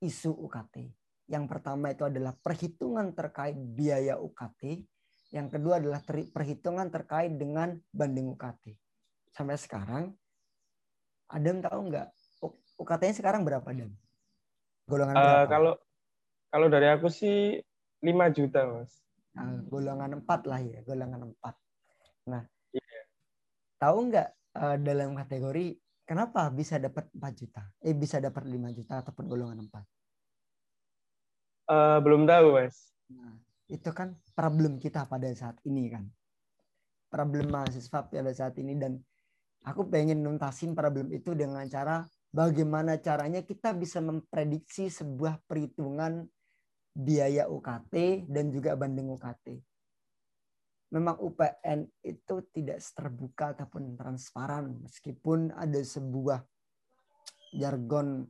isu 0.01 0.33
UKT. 0.49 0.93
Yang 1.27 1.45
pertama 1.51 1.91
itu 1.91 2.07
adalah 2.07 2.33
perhitungan 2.39 3.13
terkait 3.13 3.59
biaya 3.59 4.17
UKT. 4.17 4.87
Yang 5.37 5.61
kedua 5.61 5.77
adalah 5.77 6.01
perhitungan 6.09 6.89
terkait 6.89 7.37
dengan 7.37 7.77
banding 7.93 8.33
UKT. 8.33 8.73
Sampai 9.37 9.61
sekarang, 9.61 10.17
Adam 11.29 11.61
tahu 11.61 11.93
nggak 11.93 12.09
UKT-nya 12.81 13.15
sekarang 13.21 13.45
berapa, 13.45 13.69
Adam? 13.69 13.93
Golongan 14.89 15.13
uh, 15.13 15.21
berapa? 15.21 15.49
Kalau 15.53 15.73
kalau 16.49 16.67
dari 16.73 16.89
aku 16.89 17.13
sih 17.13 17.61
5 18.01 18.33
juta, 18.33 18.65
Mas. 18.65 18.97
Nah, 19.37 19.61
golongan 19.69 20.25
4 20.25 20.49
lah 20.49 20.61
ya, 20.65 20.81
golongan 20.89 21.29
4. 21.29 22.33
Nah, 22.33 22.43
yeah. 22.73 23.05
tahu 23.77 24.09
nggak 24.09 24.29
uh, 24.57 24.77
dalam 24.81 25.13
kategori 25.21 25.77
kenapa 26.09 26.49
bisa 26.49 26.81
dapat 26.81 27.13
4 27.13 27.21
juta? 27.37 27.61
Eh 27.85 27.93
bisa 27.93 28.25
dapat 28.25 28.49
5 28.49 28.57
juta 28.73 29.05
ataupun 29.05 29.29
golongan 29.29 29.69
4? 29.69 29.69
Uh, 29.69 29.85
eh, 31.69 31.99
belum 32.01 32.25
tahu, 32.25 32.57
Mas. 32.57 32.89
Nah, 33.13 33.37
itu 33.67 33.91
kan 33.91 34.15
problem 34.35 34.79
kita 34.79 35.07
pada 35.11 35.27
saat 35.35 35.59
ini 35.67 35.91
kan. 35.91 36.07
Problem 37.11 37.51
mahasiswa 37.51 38.07
pada 38.07 38.33
saat 38.35 38.55
ini 38.59 38.79
dan 38.79 38.99
aku 39.67 39.87
pengen 39.91 40.23
nuntasin 40.23 40.75
problem 40.75 41.11
itu 41.11 41.35
dengan 41.35 41.67
cara 41.67 42.07
bagaimana 42.31 42.99
caranya 43.03 43.43
kita 43.43 43.75
bisa 43.75 43.99
memprediksi 44.03 44.91
sebuah 44.91 45.43
perhitungan 45.47 46.27
biaya 46.97 47.51
UKT 47.51 48.27
dan 48.31 48.55
juga 48.55 48.79
banding 48.79 49.11
UKT. 49.13 49.47
Memang 50.95 51.19
UPN 51.19 51.83
itu 52.07 52.35
tidak 52.55 52.79
terbuka 52.95 53.53
ataupun 53.59 53.99
transparan 53.99 54.87
meskipun 54.87 55.51
ada 55.51 55.83
sebuah 55.83 56.41
jargon 57.59 58.23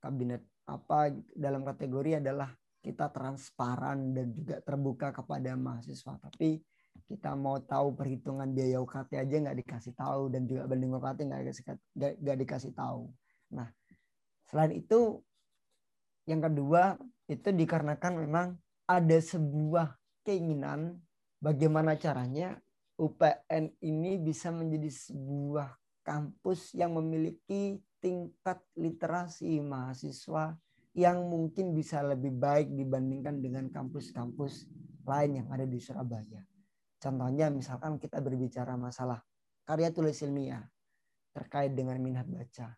kabinet 0.00 0.40
apa 0.64 1.12
dalam 1.36 1.60
kategori 1.60 2.24
adalah 2.24 2.48
kita 2.84 3.08
transparan 3.08 4.12
dan 4.12 4.28
juga 4.36 4.60
terbuka 4.60 5.08
kepada 5.08 5.56
mahasiswa. 5.56 6.20
Tapi 6.20 6.60
kita 7.08 7.32
mau 7.32 7.56
tahu 7.64 7.96
perhitungan 7.96 8.52
biaya 8.52 8.76
UKT 8.84 9.16
aja 9.16 9.36
nggak 9.40 9.58
dikasih 9.64 9.96
tahu 9.96 10.28
dan 10.28 10.44
juga 10.44 10.68
banding 10.68 10.92
UKT 10.92 11.18
nggak 11.24 11.40
dikasih 11.40 11.64
nggak 11.96 12.38
dikasih 12.44 12.72
tahu. 12.76 13.08
Nah, 13.56 13.72
selain 14.44 14.76
itu 14.76 15.24
yang 16.28 16.44
kedua 16.44 17.00
itu 17.24 17.48
dikarenakan 17.48 18.12
memang 18.20 18.46
ada 18.84 19.16
sebuah 19.16 19.96
keinginan 20.28 21.00
bagaimana 21.40 21.96
caranya 21.96 22.60
UPN 23.00 23.74
ini 23.80 24.20
bisa 24.20 24.52
menjadi 24.52 24.92
sebuah 24.92 25.72
kampus 26.04 26.76
yang 26.76 26.94
memiliki 26.94 27.80
tingkat 27.98 28.60
literasi 28.76 29.64
mahasiswa 29.64 30.52
yang 30.94 31.26
mungkin 31.26 31.74
bisa 31.74 32.02
lebih 32.02 32.34
baik 32.34 32.70
dibandingkan 32.70 33.42
dengan 33.42 33.66
kampus-kampus 33.70 34.70
lain 35.04 35.42
yang 35.42 35.48
ada 35.50 35.66
di 35.66 35.78
Surabaya. 35.82 36.42
Contohnya 37.02 37.50
misalkan 37.50 37.98
kita 37.98 38.22
berbicara 38.22 38.78
masalah 38.78 39.20
karya 39.66 39.90
tulis 39.90 40.16
ilmiah 40.22 40.64
terkait 41.34 41.74
dengan 41.74 41.98
minat 41.98 42.24
baca 42.30 42.72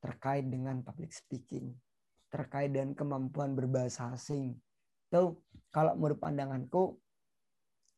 terkait 0.00 0.48
dengan 0.48 0.80
public 0.80 1.12
speaking, 1.12 1.76
terkait 2.32 2.72
dengan 2.72 2.96
kemampuan 2.96 3.52
berbahasa 3.52 4.16
asing. 4.16 4.56
Itu 5.12 5.44
kalau 5.68 5.94
menurut 5.94 6.18
pandanganku 6.18 6.96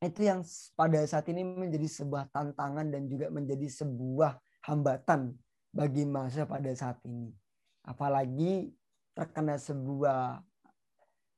itu 0.02 0.26
yang 0.26 0.42
pada 0.74 0.98
saat 1.06 1.30
ini 1.30 1.46
menjadi 1.46 1.86
sebuah 1.86 2.34
tantangan 2.34 2.90
dan 2.90 3.06
juga 3.06 3.30
menjadi 3.30 3.70
sebuah 3.70 4.34
hambatan 4.66 5.38
bagi 5.70 6.02
masa 6.02 6.42
pada 6.42 6.74
saat 6.74 6.98
ini. 7.06 7.30
Apalagi 7.86 8.74
terkena 9.12 9.60
sebuah 9.60 10.40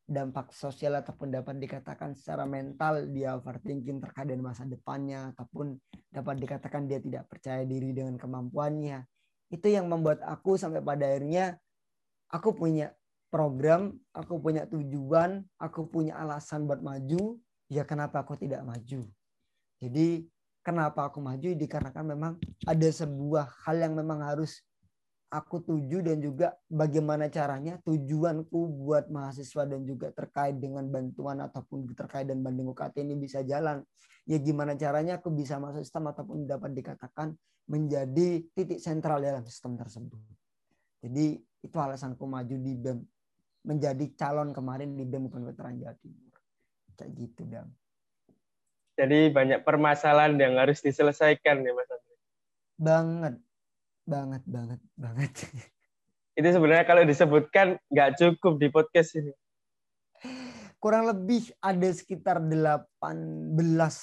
dampak 0.04 0.52
sosial 0.52 1.00
ataupun 1.00 1.32
dapat 1.32 1.56
dikatakan 1.56 2.12
secara 2.12 2.44
mental 2.44 3.08
dia 3.08 3.34
overthinking 3.34 4.04
terkait 4.04 4.28
dengan 4.28 4.52
masa 4.52 4.68
depannya 4.68 5.32
ataupun 5.32 5.80
dapat 6.12 6.36
dikatakan 6.44 6.84
dia 6.84 7.00
tidak 7.00 7.24
percaya 7.24 7.64
diri 7.64 7.96
dengan 7.96 8.20
kemampuannya 8.20 9.00
itu 9.48 9.66
yang 9.70 9.88
membuat 9.88 10.20
aku 10.26 10.60
sampai 10.60 10.84
pada 10.84 11.08
akhirnya 11.08 11.56
aku 12.28 12.52
punya 12.52 12.90
program, 13.30 13.94
aku 14.14 14.38
punya 14.38 14.66
tujuan, 14.70 15.42
aku 15.58 15.90
punya 15.90 16.14
alasan 16.18 16.70
buat 16.70 16.78
maju, 16.78 17.38
ya 17.66 17.82
kenapa 17.82 18.22
aku 18.22 18.38
tidak 18.38 18.62
maju. 18.62 19.02
Jadi 19.82 20.26
kenapa 20.62 21.10
aku 21.10 21.18
maju 21.18 21.50
dikarenakan 21.54 22.04
memang 22.14 22.32
ada 22.62 22.88
sebuah 22.88 23.50
hal 23.66 23.82
yang 23.82 23.98
memang 23.98 24.22
harus 24.22 24.62
aku 25.34 25.66
tuju 25.66 25.98
dan 26.06 26.22
juga 26.22 26.54
bagaimana 26.70 27.26
caranya 27.26 27.82
tujuanku 27.82 28.70
buat 28.78 29.10
mahasiswa 29.10 29.66
dan 29.66 29.82
juga 29.82 30.14
terkait 30.14 30.54
dengan 30.62 30.86
bantuan 30.86 31.42
ataupun 31.42 31.90
terkait 31.98 32.30
dan 32.30 32.38
banding 32.38 32.70
UKT 32.70 33.02
ini 33.02 33.18
bisa 33.18 33.42
jalan. 33.42 33.82
Ya 34.30 34.38
gimana 34.38 34.78
caranya 34.78 35.18
aku 35.18 35.34
bisa 35.34 35.58
masuk 35.58 35.82
sistem 35.82 36.14
ataupun 36.14 36.46
dapat 36.46 36.70
dikatakan 36.70 37.34
menjadi 37.66 38.46
titik 38.54 38.78
sentral 38.78 39.18
dalam 39.18 39.42
sistem 39.42 39.74
tersebut. 39.74 40.22
Jadi 41.02 41.42
itu 41.42 41.76
alasanku 41.76 42.24
maju 42.24 42.54
di 42.54 42.72
BEM 42.78 42.98
menjadi 43.66 44.04
calon 44.14 44.54
kemarin 44.54 44.94
di 44.94 45.02
BEM 45.02 45.28
Bukan 45.28 45.42
Veteran 45.50 45.76
Jawa 45.82 45.98
Timur. 45.98 46.32
Kayak 46.94 47.10
gitu, 47.18 47.42
Dam. 47.50 47.68
Jadi 48.94 49.34
banyak 49.34 49.66
permasalahan 49.66 50.38
yang 50.38 50.54
harus 50.54 50.78
diselesaikan 50.78 51.66
ya 51.66 51.72
Mas 51.74 51.90
Andri. 51.90 52.16
Banget 52.78 53.34
banget 54.04 54.42
banget 54.44 54.80
banget. 54.94 55.32
Itu 56.38 56.48
sebenarnya 56.50 56.84
kalau 56.84 57.02
disebutkan 57.06 57.78
nggak 57.88 58.20
cukup 58.20 58.58
di 58.60 58.68
podcast 58.68 59.16
ini. 59.16 59.32
Kurang 60.82 61.08
lebih 61.08 61.48
ada 61.64 61.88
sekitar 61.88 62.42
18 62.42 63.56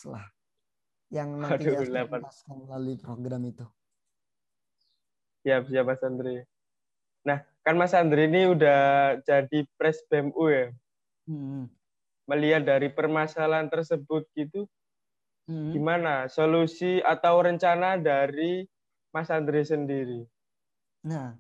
lah 0.10 0.26
yang 1.12 1.38
nanti 1.38 1.68
dijelaskan 1.68 2.56
melalui 2.66 2.96
program 2.98 3.44
itu. 3.44 3.68
Ya 5.44 5.60
siap 5.62 5.86
Mas 5.86 6.02
Andri. 6.02 6.42
Nah 7.28 7.44
kan 7.62 7.76
Mas 7.76 7.94
Andri 7.94 8.32
ini 8.32 8.48
udah 8.48 9.20
jadi 9.28 9.68
pres 9.78 10.02
BMU 10.08 10.46
ya? 10.50 10.68
Hmm. 11.30 11.70
melihat 12.26 12.64
dari 12.66 12.90
permasalahan 12.90 13.68
tersebut 13.68 14.26
gitu 14.34 14.66
hmm. 15.52 15.76
gimana? 15.76 16.32
Solusi 16.32 17.04
atau 17.04 17.44
rencana 17.44 18.00
dari 18.00 18.66
Mas 19.12 19.28
Andre 19.28 19.62
sendiri? 19.68 20.24
Nah, 21.04 21.36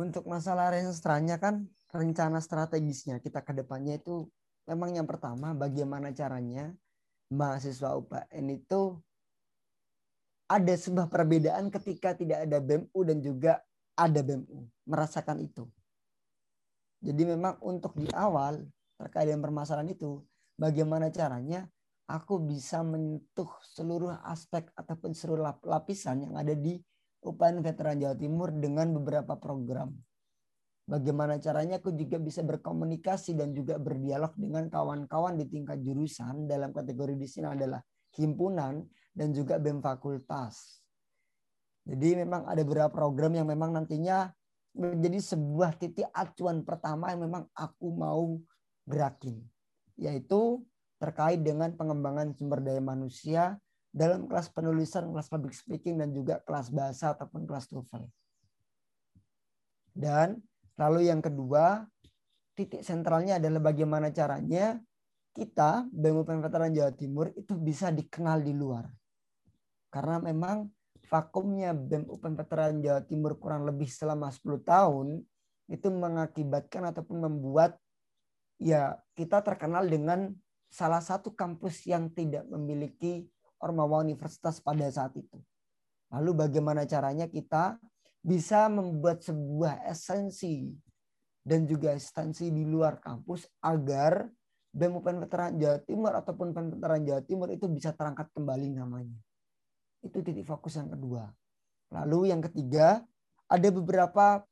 untuk 0.00 0.24
masalah 0.24 0.72
restorannya 0.72 1.36
kan 1.36 1.68
rencana 1.92 2.40
strategisnya 2.40 3.20
kita 3.20 3.44
ke 3.44 3.52
depannya 3.52 4.00
itu 4.00 4.24
memang 4.64 4.96
yang 4.96 5.04
pertama 5.04 5.52
bagaimana 5.52 6.14
caranya 6.14 6.72
mahasiswa 7.28 7.98
UPN 7.98 8.46
itu 8.56 8.96
ada 10.50 10.74
sebuah 10.74 11.06
perbedaan 11.06 11.70
ketika 11.70 12.16
tidak 12.18 12.42
ada 12.48 12.58
BEMU 12.58 13.00
dan 13.06 13.18
juga 13.22 13.62
ada 13.94 14.18
BEMU. 14.18 14.66
Merasakan 14.82 15.46
itu. 15.46 15.62
Jadi 17.00 17.22
memang 17.22 17.54
untuk 17.62 17.94
di 17.94 18.10
awal 18.10 18.66
terkait 18.98 19.30
dengan 19.30 19.46
permasalahan 19.46 19.94
itu, 19.94 20.20
bagaimana 20.58 21.08
caranya 21.14 21.70
aku 22.10 22.42
bisa 22.42 22.82
menyentuh 22.82 23.48
seluruh 23.62 24.18
aspek 24.26 24.66
ataupun 24.74 25.14
seluruh 25.14 25.46
lapisan 25.62 26.26
yang 26.26 26.34
ada 26.34 26.52
di 26.58 26.74
UPN 27.22 27.62
Veteran 27.62 28.00
Jawa 28.02 28.16
Timur 28.18 28.50
dengan 28.50 28.90
beberapa 28.96 29.38
program. 29.38 29.94
Bagaimana 30.90 31.38
caranya 31.38 31.78
aku 31.78 31.94
juga 31.94 32.18
bisa 32.18 32.42
berkomunikasi 32.42 33.38
dan 33.38 33.54
juga 33.54 33.78
berdialog 33.78 34.34
dengan 34.34 34.66
kawan-kawan 34.66 35.38
di 35.38 35.46
tingkat 35.46 35.78
jurusan 35.86 36.50
dalam 36.50 36.74
kategori 36.74 37.14
di 37.14 37.28
sini 37.30 37.46
adalah 37.54 37.78
himpunan 38.18 38.82
dan 39.14 39.30
juga 39.30 39.62
BEM 39.62 39.78
fakultas. 39.78 40.82
Jadi 41.86 42.26
memang 42.26 42.42
ada 42.42 42.58
beberapa 42.66 42.90
program 42.90 43.38
yang 43.38 43.46
memang 43.46 43.70
nantinya 43.70 44.34
menjadi 44.74 45.22
sebuah 45.34 45.78
titik 45.78 46.10
acuan 46.10 46.66
pertama 46.66 47.14
yang 47.14 47.22
memang 47.22 47.46
aku 47.54 47.86
mau 47.94 48.42
gerakin. 48.82 49.38
Yaitu 49.94 50.58
terkait 51.00 51.40
dengan 51.40 51.72
pengembangan 51.72 52.36
sumber 52.36 52.60
daya 52.60 52.84
manusia 52.84 53.56
dalam 53.90 54.28
kelas 54.28 54.52
penulisan, 54.52 55.08
kelas 55.10 55.32
public 55.32 55.56
speaking, 55.56 55.98
dan 55.98 56.12
juga 56.12 56.38
kelas 56.44 56.68
bahasa 56.70 57.16
ataupun 57.16 57.48
kelas 57.48 57.66
TOEFL. 57.72 58.04
Dan 59.96 60.38
lalu 60.78 61.10
yang 61.10 61.18
kedua, 61.18 61.88
titik 62.54 62.84
sentralnya 62.84 63.40
adalah 63.40 63.58
bagaimana 63.72 64.12
caranya 64.14 64.78
kita, 65.34 65.88
BEM 65.90 66.22
Veteran 66.22 66.70
Jawa 66.70 66.92
Timur, 66.94 67.32
itu 67.34 67.56
bisa 67.56 67.88
dikenal 67.90 68.44
di 68.44 68.54
luar. 68.54 68.86
Karena 69.90 70.22
memang 70.22 70.68
vakumnya 71.10 71.74
BEM 71.74 72.06
UPN 72.06 72.34
Veteran 72.38 72.78
Jawa 72.78 73.02
Timur 73.02 73.40
kurang 73.40 73.66
lebih 73.66 73.90
selama 73.90 74.30
10 74.30 74.62
tahun, 74.62 75.24
itu 75.70 75.86
mengakibatkan 75.90 76.90
ataupun 76.94 77.30
membuat 77.30 77.78
ya 78.58 78.98
kita 79.14 79.40
terkenal 79.40 79.86
dengan 79.86 80.34
salah 80.70 81.02
satu 81.02 81.34
kampus 81.34 81.84
yang 81.84 82.08
tidak 82.14 82.46
memiliki 82.46 83.26
Ormawa 83.60 84.00
Universitas 84.00 84.62
pada 84.62 84.86
saat 84.88 85.12
itu. 85.18 85.36
Lalu 86.14 86.46
bagaimana 86.46 86.86
caranya 86.86 87.26
kita 87.26 87.76
bisa 88.22 88.70
membuat 88.70 89.20
sebuah 89.20 89.84
esensi 89.90 90.70
dan 91.44 91.66
juga 91.66 91.92
esensi 91.92 92.48
di 92.48 92.64
luar 92.64 93.02
kampus 93.02 93.50
agar 93.60 94.30
BEM 94.70 95.02
UPN 95.02 95.18
Veteran 95.26 95.58
Jawa 95.58 95.78
Timur 95.82 96.12
ataupun 96.14 96.54
UPN 96.54 96.68
Veteran 96.78 97.02
Jawa 97.02 97.22
Timur 97.26 97.48
itu 97.50 97.66
bisa 97.66 97.90
terangkat 97.90 98.30
kembali 98.30 98.70
namanya. 98.70 99.18
Itu 100.00 100.22
titik 100.22 100.46
fokus 100.46 100.78
yang 100.78 100.88
kedua. 100.94 101.26
Lalu 101.90 102.30
yang 102.30 102.38
ketiga, 102.38 103.02
ada 103.50 103.68
beberapa 103.74 104.46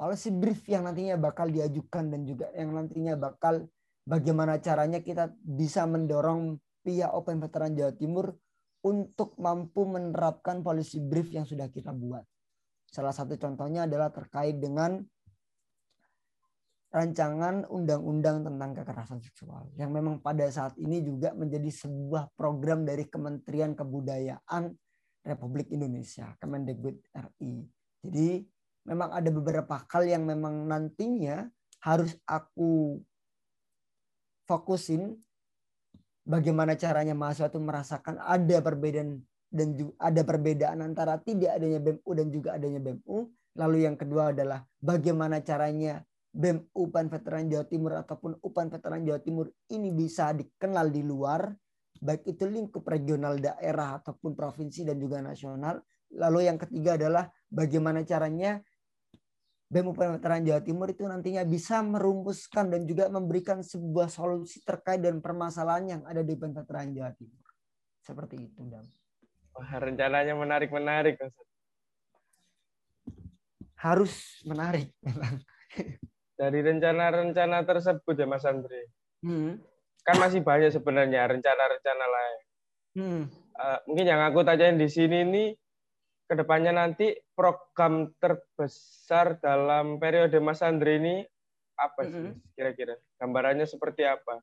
policy 0.00 0.32
brief 0.32 0.64
yang 0.64 0.88
nantinya 0.88 1.20
bakal 1.20 1.52
diajukan 1.52 2.08
dan 2.08 2.24
juga 2.24 2.48
yang 2.56 2.72
nantinya 2.72 3.14
bakal 3.16 3.68
bagaimana 4.06 4.62
caranya 4.62 5.02
kita 5.02 5.34
bisa 5.42 5.84
mendorong 5.84 6.56
pihak 6.86 7.10
Open 7.10 7.42
Veteran 7.42 7.74
Jawa 7.74 7.92
Timur 7.92 8.30
untuk 8.86 9.34
mampu 9.42 9.82
menerapkan 9.82 10.62
policy 10.62 11.02
brief 11.02 11.34
yang 11.34 11.42
sudah 11.42 11.66
kita 11.66 11.90
buat. 11.90 12.22
Salah 12.86 13.10
satu 13.10 13.34
contohnya 13.34 13.90
adalah 13.90 14.14
terkait 14.14 14.62
dengan 14.62 15.02
rancangan 16.94 17.66
undang-undang 17.66 18.46
tentang 18.46 18.70
kekerasan 18.72 19.18
seksual 19.20 19.68
yang 19.74 19.90
memang 19.90 20.22
pada 20.22 20.46
saat 20.48 20.78
ini 20.78 21.02
juga 21.02 21.34
menjadi 21.34 21.68
sebuah 21.68 22.30
program 22.38 22.86
dari 22.86 23.10
Kementerian 23.10 23.74
Kebudayaan 23.74 24.70
Republik 25.26 25.74
Indonesia, 25.74 26.30
Kemendikbud 26.38 26.96
RI. 27.10 27.66
Jadi 28.06 28.46
memang 28.86 29.10
ada 29.10 29.28
beberapa 29.34 29.82
hal 29.90 30.06
yang 30.06 30.22
memang 30.22 30.70
nantinya 30.70 31.50
harus 31.82 32.14
aku 32.22 33.02
fokusin 34.46 35.18
bagaimana 36.26 36.74
caranya 36.74 37.14
mahasiswa 37.14 37.50
itu 37.50 37.60
merasakan 37.62 38.18
ada 38.22 38.58
perbedaan 38.62 39.22
dan 39.46 39.78
juga 39.78 39.94
ada 40.02 40.22
perbedaan 40.26 40.78
antara 40.82 41.18
tidak 41.22 41.54
adanya 41.54 41.78
BEMU 41.78 42.10
dan 42.12 42.26
juga 42.34 42.48
adanya 42.58 42.80
BEMU. 42.82 43.30
Lalu 43.56 43.88
yang 43.88 43.96
kedua 43.96 44.34
adalah 44.34 44.66
bagaimana 44.82 45.40
caranya 45.40 46.02
BEM 46.36 46.68
UPAN 46.76 47.08
Veteran 47.08 47.48
Jawa 47.48 47.64
Timur 47.64 47.92
ataupun 47.96 48.36
UPAN 48.44 48.68
Veteran 48.68 49.00
Jawa 49.08 49.20
Timur 49.24 49.48
ini 49.72 49.88
bisa 49.88 50.36
dikenal 50.36 50.92
di 50.92 51.00
luar, 51.00 51.48
baik 51.96 52.28
itu 52.28 52.44
lingkup 52.44 52.84
regional 52.84 53.40
daerah 53.40 53.96
ataupun 54.02 54.36
provinsi 54.36 54.84
dan 54.84 55.00
juga 55.00 55.24
nasional. 55.24 55.80
Lalu 56.12 56.52
yang 56.52 56.60
ketiga 56.60 57.00
adalah 57.00 57.32
bagaimana 57.48 58.04
caranya 58.04 58.60
BEM 59.66 59.90
Veteran 59.90 60.46
Jawa 60.46 60.62
Timur 60.62 60.86
itu 60.94 61.02
nantinya 61.02 61.42
bisa 61.42 61.82
merumuskan 61.82 62.70
dan 62.70 62.86
juga 62.86 63.10
memberikan 63.10 63.66
sebuah 63.66 64.06
solusi 64.06 64.62
terkait 64.62 65.02
dengan 65.02 65.18
permasalahan 65.18 65.84
yang 65.98 66.02
ada 66.06 66.22
di 66.22 66.38
Veteran 66.38 66.94
Jawa 66.94 67.10
Timur. 67.18 67.46
Seperti 67.98 68.46
itu, 68.46 68.62
Dam. 68.70 68.86
Wah, 69.58 69.72
rencananya 69.82 70.38
menarik-menarik, 70.38 71.18
Harus 73.76 74.40
menarik 74.46 74.88
memang 75.04 75.42
dari 76.36 76.60
rencana-rencana 76.60 77.64
tersebut 77.64 78.14
ya 78.14 78.28
Mas 78.28 78.44
Andre. 78.44 78.92
Hmm. 79.24 79.58
Kan 80.04 80.16
masih 80.20 80.44
banyak 80.44 80.70
sebenarnya 80.70 81.26
rencana-rencana 81.26 82.06
lain. 82.06 82.40
Hmm. 82.96 83.22
Uh, 83.56 83.78
mungkin 83.88 84.06
yang 84.06 84.20
aku 84.22 84.44
tanyain 84.44 84.76
di 84.76 84.86
sini 84.86 85.24
ini 85.24 85.44
ke 86.26 86.34
depannya 86.34 86.74
nanti 86.74 87.14
program 87.38 88.10
terbesar 88.18 89.38
dalam 89.38 90.02
periode 90.02 90.36
Mas 90.42 90.58
Andre 90.60 90.98
ini 90.98 91.16
apa 91.78 92.02
sih 92.08 92.34
hmm. 92.34 92.54
kira-kira? 92.58 92.98
Gambarannya 93.22 93.66
seperti 93.68 94.02
apa? 94.02 94.42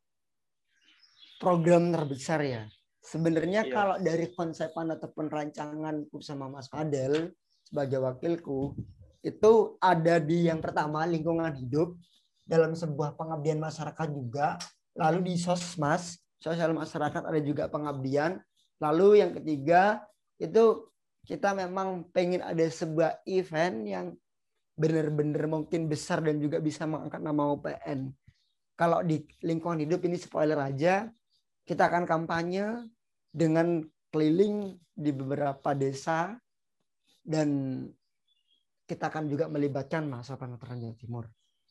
Program 1.43 1.91
terbesar 1.91 2.39
ya. 2.39 2.63
Sebenarnya 3.03 3.67
iya. 3.67 3.73
kalau 3.73 3.95
dari 3.99 4.31
konsepan 4.31 4.95
ataupun 4.95 5.27
rancangan 5.27 6.07
bersama 6.07 6.47
Mas 6.47 6.71
Fadel 6.71 7.35
sebagai 7.67 7.99
wakilku, 7.99 8.79
itu 9.23 9.75
ada 9.83 10.23
di 10.23 10.47
yang 10.47 10.63
pertama 10.63 11.03
lingkungan 11.03 11.51
hidup 11.51 11.99
dalam 12.43 12.75
sebuah 12.75 13.15
pengabdian 13.15 13.59
masyarakat 13.59 14.07
juga 14.11 14.59
lalu 14.99 15.31
di 15.31 15.35
sosmas 15.39 16.19
sosial 16.43 16.75
masyarakat 16.75 17.23
ada 17.23 17.39
juga 17.39 17.71
pengabdian 17.71 18.35
lalu 18.83 19.23
yang 19.23 19.31
ketiga 19.31 20.03
itu 20.43 20.91
kita 21.23 21.55
memang 21.55 22.07
pengen 22.11 22.43
ada 22.43 22.63
sebuah 22.67 23.23
event 23.27 23.77
yang 23.87 24.05
benar-benar 24.73 25.45
mungkin 25.47 25.87
besar 25.87 26.19
dan 26.19 26.41
juga 26.41 26.57
bisa 26.59 26.83
mengangkat 26.89 27.21
nama 27.21 27.43
UPN 27.53 28.09
kalau 28.73 29.05
di 29.05 29.21
lingkungan 29.45 29.85
hidup 29.85 30.01
ini 30.03 30.17
spoiler 30.17 30.57
aja 30.57 31.05
kita 31.63 31.87
akan 31.87 32.03
kampanye 32.03 32.89
dengan 33.31 33.81
keliling 34.11 34.75
di 34.93 35.11
beberapa 35.13 35.73
desa 35.73 36.35
dan 37.23 37.81
kita 38.83 39.07
akan 39.07 39.31
juga 39.31 39.47
melibatkan 39.47 40.05
mahasiswa 40.05 40.35
Veteran 40.37 40.83
Jawa 40.83 40.95
Timur. 40.99 41.25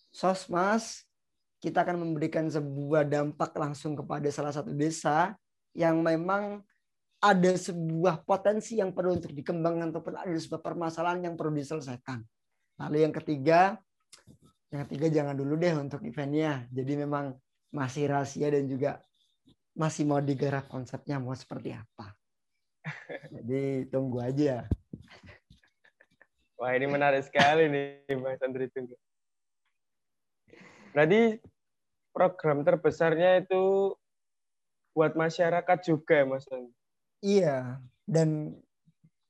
Sosmas, 0.09 1.05
kita 1.61 1.85
akan 1.85 2.03
memberikan 2.03 2.49
sebuah 2.49 3.05
dampak 3.05 3.53
langsung 3.55 3.95
kepada 3.95 4.27
salah 4.33 4.51
satu 4.51 4.73
desa 4.73 5.37
yang 5.77 6.01
memang 6.01 6.65
ada 7.23 7.55
sebuah 7.55 8.27
potensi 8.27 8.83
yang 8.83 8.91
perlu 8.91 9.23
untuk 9.23 9.31
dikembangkan 9.31 9.95
ataupun 9.95 10.15
ada 10.19 10.35
sebuah 10.35 10.59
permasalahan 10.59 11.31
yang 11.31 11.35
perlu 11.39 11.55
diselesaikan. 11.55 12.19
Lalu 12.83 13.07
yang 13.07 13.15
ketiga, 13.15 13.79
yang 14.75 14.83
ketiga 14.91 15.07
jangan 15.23 15.39
dulu 15.39 15.55
deh 15.55 15.71
untuk 15.79 16.03
eventnya. 16.03 16.67
Jadi 16.75 16.99
memang 16.99 17.39
masih 17.71 18.11
rahasia 18.11 18.51
dan 18.51 18.67
juga 18.67 18.99
masih 19.79 20.03
mau 20.03 20.19
digarap 20.19 20.67
konsepnya 20.67 21.23
mau 21.23 21.33
seperti 21.39 21.79
apa. 21.79 22.11
Jadi 23.39 23.87
tunggu 23.87 24.19
aja. 24.19 24.67
Wah 26.59 26.75
ini 26.75 26.91
menarik 26.91 27.23
sekali 27.23 27.71
nih 27.71 28.19
Mas 28.19 28.43
Andri 28.43 28.67
Tunggu. 28.67 28.99
Berarti 30.91 31.39
program 32.11 32.67
terbesarnya 32.67 33.47
itu 33.47 33.95
buat 34.93 35.15
masyarakat 35.15 35.79
juga 35.87 36.19
ya 36.19 36.27
Mas 36.27 36.47
Andri? 36.51 36.82
Iya, 37.23 37.79
dan 38.03 38.59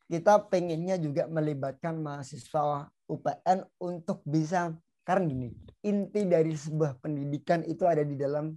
kita 0.09 0.49
pengennya 0.49 0.97
juga 0.97 1.29
melibatkan 1.29 2.01
mahasiswa 2.01 2.89
UPN 3.05 3.69
untuk 3.77 4.25
bisa 4.25 4.73
karena 5.03 5.29
gini, 5.29 5.49
inti 5.83 6.25
dari 6.25 6.55
sebuah 6.55 7.03
pendidikan 7.03 7.67
itu 7.67 7.85
ada 7.85 8.07
di 8.07 8.15
dalam 8.15 8.55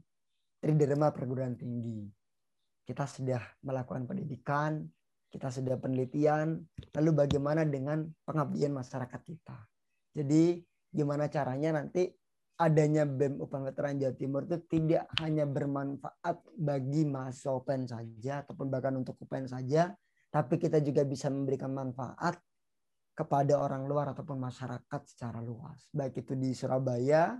tridharma 0.61 1.09
perguruan 1.09 1.57
tinggi. 1.57 2.05
Kita 2.85 3.09
sudah 3.09 3.41
melakukan 3.65 4.05
pendidikan, 4.05 4.85
kita 5.33 5.49
sudah 5.49 5.75
penelitian, 5.81 6.61
lalu 6.93 7.11
bagaimana 7.25 7.65
dengan 7.65 8.05
pengabdian 8.23 8.71
masyarakat 8.71 9.21
kita. 9.25 9.57
Jadi 10.15 10.61
gimana 10.93 11.27
caranya 11.27 11.81
nanti 11.81 12.07
adanya 12.55 13.03
BEM 13.03 13.43
UPN 13.43 13.63
Veteran 13.67 13.99
Jawa 13.99 14.15
Timur 14.15 14.41
itu 14.47 14.57
tidak 14.71 15.11
hanya 15.19 15.43
bermanfaat 15.43 16.39
bagi 16.55 17.03
mahasiswa 17.03 17.51
UPN 17.51 17.83
saja 17.83 18.33
ataupun 18.47 18.71
bahkan 18.71 18.95
untuk 18.95 19.19
UPN 19.19 19.51
saja, 19.51 19.91
tapi 20.31 20.55
kita 20.55 20.79
juga 20.79 21.03
bisa 21.03 21.27
memberikan 21.27 21.75
manfaat 21.75 22.39
kepada 23.15 23.59
orang 23.59 23.87
luar 23.87 24.11
ataupun 24.11 24.39
masyarakat 24.39 25.01
secara 25.07 25.39
luas, 25.39 25.87
baik 25.95 26.23
itu 26.23 26.35
di 26.35 26.51
Surabaya 26.51 27.39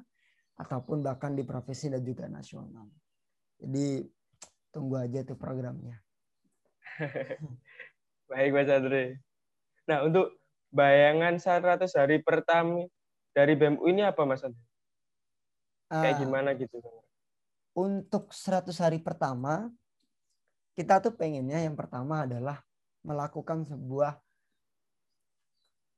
ataupun 0.56 1.04
bahkan 1.04 1.36
di 1.36 1.44
provinsi 1.44 1.92
dan 1.92 2.04
juga 2.04 2.32
nasional. 2.32 2.88
Jadi 3.60 4.08
tunggu 4.72 5.00
aja 5.00 5.24
tuh 5.24 5.36
programnya. 5.36 6.00
Baik 8.32 8.52
Mas 8.56 8.72
Andre. 8.72 9.20
Nah, 9.88 10.08
untuk 10.08 10.32
bayangan 10.72 11.40
100 11.40 11.88
hari 11.96 12.24
pertama 12.24 12.88
dari 13.36 13.54
BMU 13.56 13.84
ini 13.92 14.04
apa 14.04 14.24
Mas 14.24 14.44
Andre? 14.44 14.64
Kayak 16.02 16.16
uh, 16.16 16.20
gimana 16.24 16.50
gitu? 16.56 16.76
Untuk 17.76 18.32
100 18.32 18.72
hari 18.80 19.00
pertama, 19.04 19.72
kita 20.76 21.00
tuh 21.00 21.16
pengennya 21.16 21.64
yang 21.64 21.76
pertama 21.76 22.24
adalah 22.24 22.64
melakukan 23.04 23.68
sebuah 23.68 24.20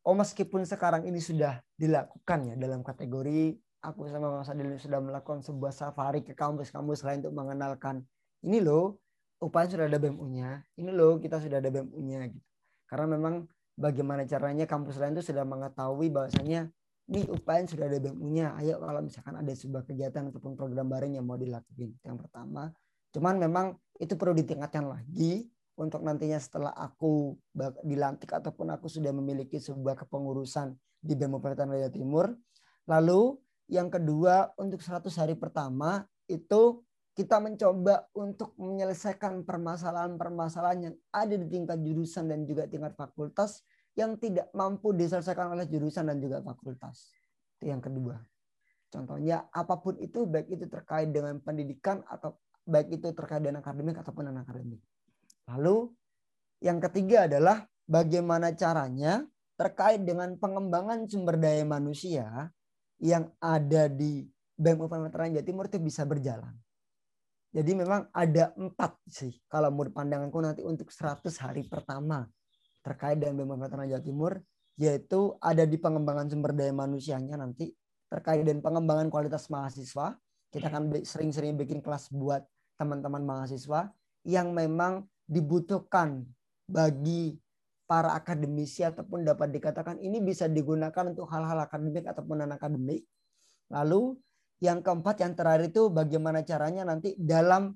Oh 0.07 0.15
meskipun 0.15 0.63
sekarang 0.63 1.03
ini 1.03 1.19
sudah 1.19 1.59
dilakukan 1.75 2.39
ya 2.47 2.55
dalam 2.55 2.79
kategori 2.79 3.59
aku 3.83 4.07
sama 4.07 4.39
Mas 4.39 4.47
Adil 4.47 4.79
sudah 4.79 5.03
melakukan 5.03 5.43
sebuah 5.43 5.75
safari 5.75 6.23
ke 6.23 6.31
kampus-kampus 6.31 7.03
lain 7.03 7.27
untuk 7.27 7.35
mengenalkan 7.35 8.07
ini 8.39 8.63
loh 8.63 9.03
upaya 9.37 9.69
sudah 9.69 9.85
ada 9.85 9.99
BMU-nya, 10.01 10.65
ini 10.81 10.89
loh 10.95 11.21
kita 11.21 11.37
sudah 11.37 11.61
ada 11.61 11.69
BMU-nya 11.69 12.23
gitu. 12.31 12.47
Karena 12.89 13.05
memang 13.19 13.45
bagaimana 13.77 14.25
caranya 14.25 14.65
kampus 14.65 14.97
lain 14.97 15.13
itu 15.19 15.29
sudah 15.29 15.45
mengetahui 15.45 16.07
bahwasanya 16.09 16.71
ini 17.07 17.23
upaya 17.31 17.63
sudah 17.63 17.87
ada 17.87 17.99
BMU-nya. 18.03 18.55
Ayo 18.59 18.79
kalau 18.83 18.99
misalkan 18.99 19.35
ada 19.39 19.53
sebuah 19.55 19.83
kegiatan 19.87 20.27
ataupun 20.31 20.59
program 20.59 20.87
bareng 20.91 21.15
yang 21.15 21.23
mau 21.23 21.39
dilakukan. 21.39 21.95
Yang 22.03 22.17
pertama, 22.27 22.71
cuman 23.15 23.35
memang 23.39 23.65
itu 23.97 24.13
perlu 24.19 24.35
ditingkatkan 24.35 24.85
lagi 24.87 25.47
untuk 25.79 26.03
nantinya 26.03 26.41
setelah 26.41 26.73
aku 26.75 27.37
dilantik 27.85 28.33
ataupun 28.33 28.75
aku 28.75 28.89
sudah 28.91 29.13
memiliki 29.15 29.61
sebuah 29.61 29.95
kepengurusan 30.03 30.73
di 30.97 31.13
BEM 31.13 31.37
Raya 31.39 31.87
Timur, 31.93 32.33
Lalu 32.87 33.35
yang 33.67 33.91
kedua 33.91 34.55
untuk 34.55 34.79
100 34.79 35.11
hari 35.19 35.35
pertama 35.35 36.07
itu 36.31 36.81
kita 37.11 37.43
mencoba 37.43 38.07
untuk 38.15 38.55
menyelesaikan 38.55 39.43
permasalahan-permasalahan 39.43 40.79
yang 40.79 40.95
ada 41.11 41.35
di 41.35 41.47
tingkat 41.51 41.83
jurusan 41.83 42.31
dan 42.31 42.47
juga 42.47 42.63
tingkat 42.63 42.95
fakultas 42.95 43.67
yang 43.97 44.13
tidak 44.21 44.53
mampu 44.53 44.93
diselesaikan 44.93 45.57
oleh 45.57 45.65
jurusan 45.65 46.05
dan 46.05 46.21
juga 46.21 46.45
fakultas. 46.45 47.09
Itu 47.57 47.73
yang 47.73 47.81
kedua. 47.81 48.21
Contohnya 48.93 49.49
apa 49.49 49.81
pun 49.81 49.97
itu 49.97 50.29
baik 50.29 50.53
itu 50.53 50.69
terkait 50.69 51.09
dengan 51.09 51.41
pendidikan 51.41 52.05
atau 52.05 52.37
baik 52.63 53.01
itu 53.01 53.09
terkait 53.11 53.41
dengan 53.41 53.59
akademik 53.65 53.97
ataupun 53.99 54.29
non 54.29 54.39
akademik. 54.45 54.79
Lalu 55.49 55.91
yang 56.61 56.77
ketiga 56.77 57.25
adalah 57.25 57.65
bagaimana 57.89 58.53
caranya 58.53 59.25
terkait 59.57 60.05
dengan 60.05 60.37
pengembangan 60.37 61.09
sumber 61.09 61.41
daya 61.41 61.65
manusia 61.65 62.53
yang 63.01 63.33
ada 63.41 63.89
di 63.89 64.29
BEM 64.57 64.85
Veteran 64.85 65.33
Jawa 65.33 65.45
Timur 65.45 65.65
itu 65.65 65.81
bisa 65.81 66.05
berjalan. 66.05 66.53
Jadi 67.49 67.71
memang 67.73 68.05
ada 68.13 68.53
empat 68.53 69.01
sih 69.09 69.33
kalau 69.49 69.73
menurut 69.73 69.95
pandanganku 69.95 70.37
nanti 70.37 70.61
untuk 70.61 70.93
100 70.93 71.25
hari 71.41 71.65
pertama 71.65 72.29
terkait 72.87 73.19
dengan 73.19 73.43
BEM 73.43 73.59
Veteran 73.59 73.91
Jawa 73.91 74.03
Timur 74.03 74.31
yaitu 74.79 75.35
ada 75.43 75.67
di 75.67 75.75
pengembangan 75.75 76.31
sumber 76.31 76.55
daya 76.55 76.71
manusianya 76.71 77.35
nanti 77.35 77.75
terkait 78.07 78.47
dengan 78.47 78.63
pengembangan 78.63 79.11
kualitas 79.11 79.51
mahasiswa. 79.51 80.15
Kita 80.47 80.71
akan 80.71 81.03
sering-sering 81.03 81.59
bikin 81.59 81.83
kelas 81.83 82.07
buat 82.07 82.47
teman-teman 82.79 83.19
mahasiswa 83.25 83.91
yang 84.23 84.55
memang 84.55 85.03
dibutuhkan 85.27 86.23
bagi 86.63 87.35
para 87.83 88.15
akademisi 88.15 88.87
ataupun 88.87 89.27
dapat 89.27 89.51
dikatakan 89.51 89.99
ini 89.99 90.23
bisa 90.23 90.47
digunakan 90.47 91.03
untuk 91.03 91.27
hal-hal 91.27 91.59
akademik 91.67 92.07
ataupun 92.07 92.47
non 92.47 92.53
akademik. 92.55 93.03
Lalu 93.67 94.15
yang 94.63 94.79
keempat 94.79 95.19
yang 95.19 95.35
terakhir 95.35 95.73
itu 95.73 95.91
bagaimana 95.91 96.47
caranya 96.47 96.87
nanti 96.87 97.11
dalam 97.19 97.75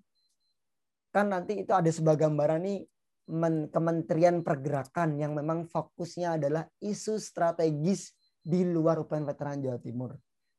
kan 1.11 1.27
nanti 1.27 1.59
itu 1.59 1.71
ada 1.75 1.91
sebuah 1.91 2.15
gambaran 2.15 2.63
nih 2.63 2.79
Kementerian 3.71 4.43
Pergerakan 4.43 5.15
yang 5.15 5.31
memang 5.31 5.63
fokusnya 5.63 6.35
adalah 6.35 6.67
isu 6.83 7.15
strategis 7.15 8.11
di 8.43 8.67
luar 8.67 8.99
UPN 8.99 9.23
Veteran 9.23 9.63
Jawa 9.63 9.79
Timur. 9.79 10.11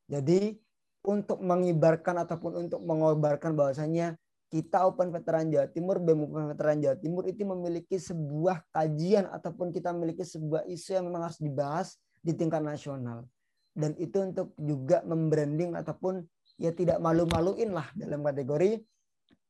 Jadi 0.08 0.56
untuk 1.04 1.42
mengibarkan 1.42 2.24
ataupun 2.24 2.66
untuk 2.66 2.80
mengobarkan 2.80 3.52
bahwasanya 3.52 4.16
kita 4.52 4.84
Open 4.84 5.08
Veteran 5.08 5.48
Jawa 5.48 5.68
Timur, 5.72 5.96
BEM 5.96 6.28
Open 6.28 6.44
Veteran 6.52 6.78
Jawa 6.80 6.96
Timur 7.00 7.24
itu 7.24 7.42
memiliki 7.44 7.96
sebuah 7.96 8.64
kajian 8.68 9.28
ataupun 9.32 9.72
kita 9.72 9.96
memiliki 9.96 10.24
sebuah 10.24 10.68
isu 10.68 11.00
yang 11.00 11.08
memang 11.08 11.28
harus 11.28 11.40
dibahas 11.40 11.96
di 12.20 12.36
tingkat 12.36 12.60
nasional. 12.60 13.24
Dan 13.72 13.96
itu 13.96 14.20
untuk 14.20 14.52
juga 14.60 15.00
membranding 15.08 15.72
ataupun 15.72 16.20
ya 16.60 16.68
tidak 16.76 17.00
malu-maluin 17.00 17.72
lah 17.72 17.88
dalam 17.96 18.20
kategori 18.20 18.84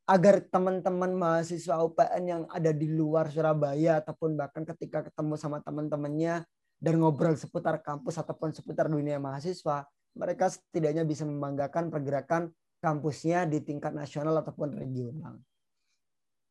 agar 0.07 0.43
teman-teman 0.51 1.15
mahasiswa 1.15 1.79
UPN 1.79 2.23
yang 2.27 2.43
ada 2.51 2.75
di 2.75 2.91
luar 2.91 3.31
Surabaya 3.31 4.03
ataupun 4.03 4.35
bahkan 4.35 4.67
ketika 4.67 5.07
ketemu 5.07 5.39
sama 5.39 5.63
teman-temannya 5.63 6.43
dan 6.83 6.95
ngobrol 6.99 7.39
seputar 7.39 7.79
kampus 7.79 8.19
ataupun 8.19 8.51
seputar 8.51 8.91
dunia 8.91 9.23
mahasiswa, 9.23 9.87
mereka 10.19 10.51
setidaknya 10.51 11.07
bisa 11.07 11.23
membanggakan 11.23 11.89
pergerakan 11.89 12.51
kampusnya 12.83 13.47
di 13.47 13.63
tingkat 13.63 13.95
nasional 13.95 14.35
ataupun 14.43 14.75
regional. 14.75 15.39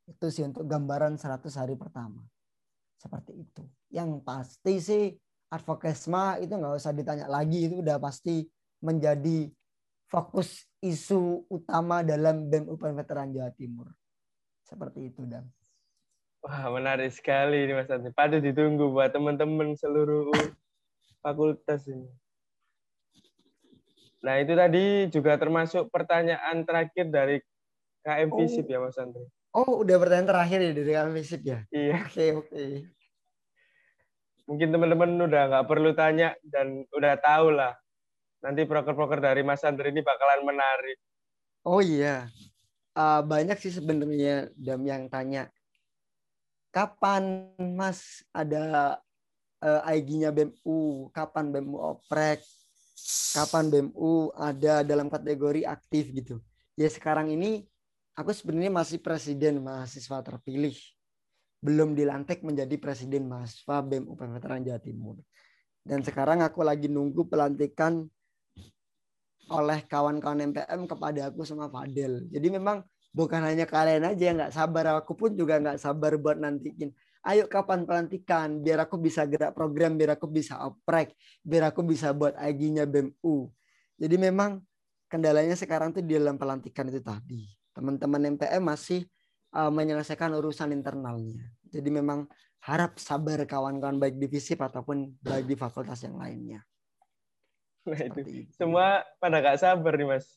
Itu 0.07 0.31
sih 0.31 0.47
untuk 0.47 0.63
gambaran 0.63 1.19
100 1.19 1.51
hari 1.59 1.75
pertama. 1.75 2.23
Seperti 2.95 3.35
itu. 3.35 3.63
Yang 3.91 4.23
pasti 4.23 4.73
sih 4.79 5.03
advokesma 5.51 6.39
itu 6.39 6.55
nggak 6.55 6.79
usah 6.79 6.95
ditanya 6.95 7.27
lagi. 7.27 7.67
Itu 7.67 7.83
udah 7.83 7.99
pasti 7.99 8.47
menjadi 8.79 9.51
fokus 10.07 10.70
isu 10.82 11.46
utama 11.48 12.02
dalam 12.02 12.50
BEM 12.50 12.65
UPN 12.67 12.98
Veteran 12.98 13.30
Jawa 13.30 13.54
Timur. 13.54 13.88
Seperti 14.65 15.13
itu, 15.13 15.24
Dan. 15.30 15.46
Wah, 16.41 16.74
menarik 16.74 17.13
sekali 17.13 17.70
ini 17.70 17.78
Mas 17.78 17.94
Andi. 17.94 18.10
Patut 18.10 18.41
ditunggu 18.41 18.89
buat 18.89 19.13
teman-teman 19.13 19.78
seluruh 19.78 20.34
fakultas 21.22 21.86
ini. 21.86 22.10
Nah, 24.26 24.41
itu 24.41 24.54
tadi 24.58 25.10
juga 25.13 25.38
termasuk 25.38 25.89
pertanyaan 25.94 26.65
terakhir 26.65 27.10
dari 27.10 27.38
KM 28.02 28.30
oh. 28.34 28.38
Visip 28.41 28.65
ya, 28.65 28.82
Mas 28.82 28.98
Andri. 28.98 29.26
Oh, 29.54 29.86
udah 29.86 29.98
pertanyaan 30.02 30.30
terakhir 30.30 30.60
ya 30.65 30.72
dari 30.74 30.91
KM 30.94 31.13
Visip 31.13 31.41
ya? 31.46 31.60
Iya. 31.70 31.94
Oke, 32.02 32.10
okay, 32.10 32.30
oke. 32.34 32.50
Okay. 32.50 32.72
Mungkin 34.50 34.67
teman-teman 34.74 35.10
udah 35.30 35.41
nggak 35.46 35.67
perlu 35.70 35.91
tanya 35.94 36.34
dan 36.41 36.86
udah 36.94 37.13
tahu 37.22 37.54
lah. 37.54 37.78
Nanti 38.41 38.65
proker-proker 38.65 39.21
dari 39.21 39.41
Mas 39.45 39.62
Andri 39.62 39.93
ini 39.93 40.01
bakalan 40.01 40.41
menarik. 40.45 40.97
Oh 41.62 41.82
iya. 41.82 42.30
Uh, 42.97 43.23
banyak 43.23 43.56
sih 43.62 43.71
sebenarnya 43.71 44.49
Dam 44.58 44.82
yang 44.84 45.08
tanya. 45.08 45.47
Kapan 46.73 47.54
Mas 47.58 48.25
ada 48.34 48.97
uh, 49.62 49.82
IG-nya 49.93 50.34
BEMU? 50.34 51.13
Kapan 51.13 51.54
BEMU 51.54 51.77
oprek? 51.77 52.41
kapan 53.32 53.71
BEMU 53.71 54.36
ada 54.36 54.86
dalam 54.86 55.08
kategori 55.10 55.65
aktif 55.65 56.12
gitu. 56.13 56.36
Ya 56.77 56.88
sekarang 56.88 57.32
ini 57.34 57.65
aku 58.13 58.32
sebenarnya 58.32 58.71
masih 58.71 58.99
presiden 59.01 59.63
mahasiswa 59.63 60.21
terpilih. 60.21 60.75
Belum 61.62 61.93
dilantik 61.93 62.41
menjadi 62.41 62.73
presiden 62.82 63.30
mahasiswa 63.30 63.86
BEM 63.86 64.17
Veteran 64.17 64.65
Jawa 64.65 64.82
Timur. 64.82 65.15
Dan 65.82 66.01
sekarang 66.01 66.41
aku 66.41 66.65
lagi 66.65 66.89
nunggu 66.89 67.30
pelantikan 67.30 68.06
oleh 69.51 69.83
kawan-kawan 69.85 70.39
MPM 70.55 70.87
kepada 70.87 71.27
aku 71.27 71.43
sama 71.43 71.67
Fadel. 71.67 72.25
Jadi 72.31 72.47
memang 72.47 72.81
bukan 73.11 73.43
hanya 73.43 73.67
kalian 73.67 74.07
aja 74.07 74.23
yang 74.23 74.37
nggak 74.39 74.55
sabar, 74.55 74.95
aku 74.95 75.13
pun 75.19 75.35
juga 75.35 75.59
nggak 75.59 75.77
sabar 75.77 76.15
buat 76.15 76.39
nantikin. 76.39 76.95
Ayo 77.21 77.45
kapan 77.45 77.85
pelantikan 77.85 78.63
biar 78.65 78.87
aku 78.89 78.97
bisa 78.97 79.27
gerak 79.29 79.53
program 79.53 79.93
biar 79.93 80.17
aku 80.17 80.25
bisa 80.25 80.57
oprek 80.65 81.13
biar 81.45 81.69
aku 81.69 81.85
bisa 81.85 82.17
buat 82.17 82.33
IG-nya 82.33 82.89
BEMU 82.89 83.45
jadi 84.01 84.17
memang 84.17 84.65
kendalanya 85.05 85.53
sekarang 85.53 85.93
tuh 85.93 86.01
di 86.01 86.17
dalam 86.17 86.41
pelantikan 86.41 86.89
itu 86.89 87.05
tadi. 87.05 87.45
Teman-teman 87.69 88.33
MPM 88.33 88.65
masih 88.65 89.05
uh, 89.53 89.69
menyelesaikan 89.69 90.33
urusan 90.33 90.73
internalnya. 90.73 91.45
Jadi 91.69 91.93
memang 91.93 92.25
harap 92.65 92.97
sabar 92.97 93.45
kawan-kawan 93.45 94.01
baik 94.01 94.17
di 94.17 94.25
FISIP 94.25 94.57
ataupun 94.65 95.21
baik 95.21 95.45
di 95.45 95.53
fakultas 95.53 96.01
yang 96.01 96.17
lainnya 96.17 96.65
nah 97.89 98.00
itu. 98.02 98.20
itu. 98.22 98.52
semua 98.54 99.02
pada 99.17 99.41
gak 99.41 99.60
sabar 99.62 99.94
nih 99.98 100.08
mas. 100.08 100.28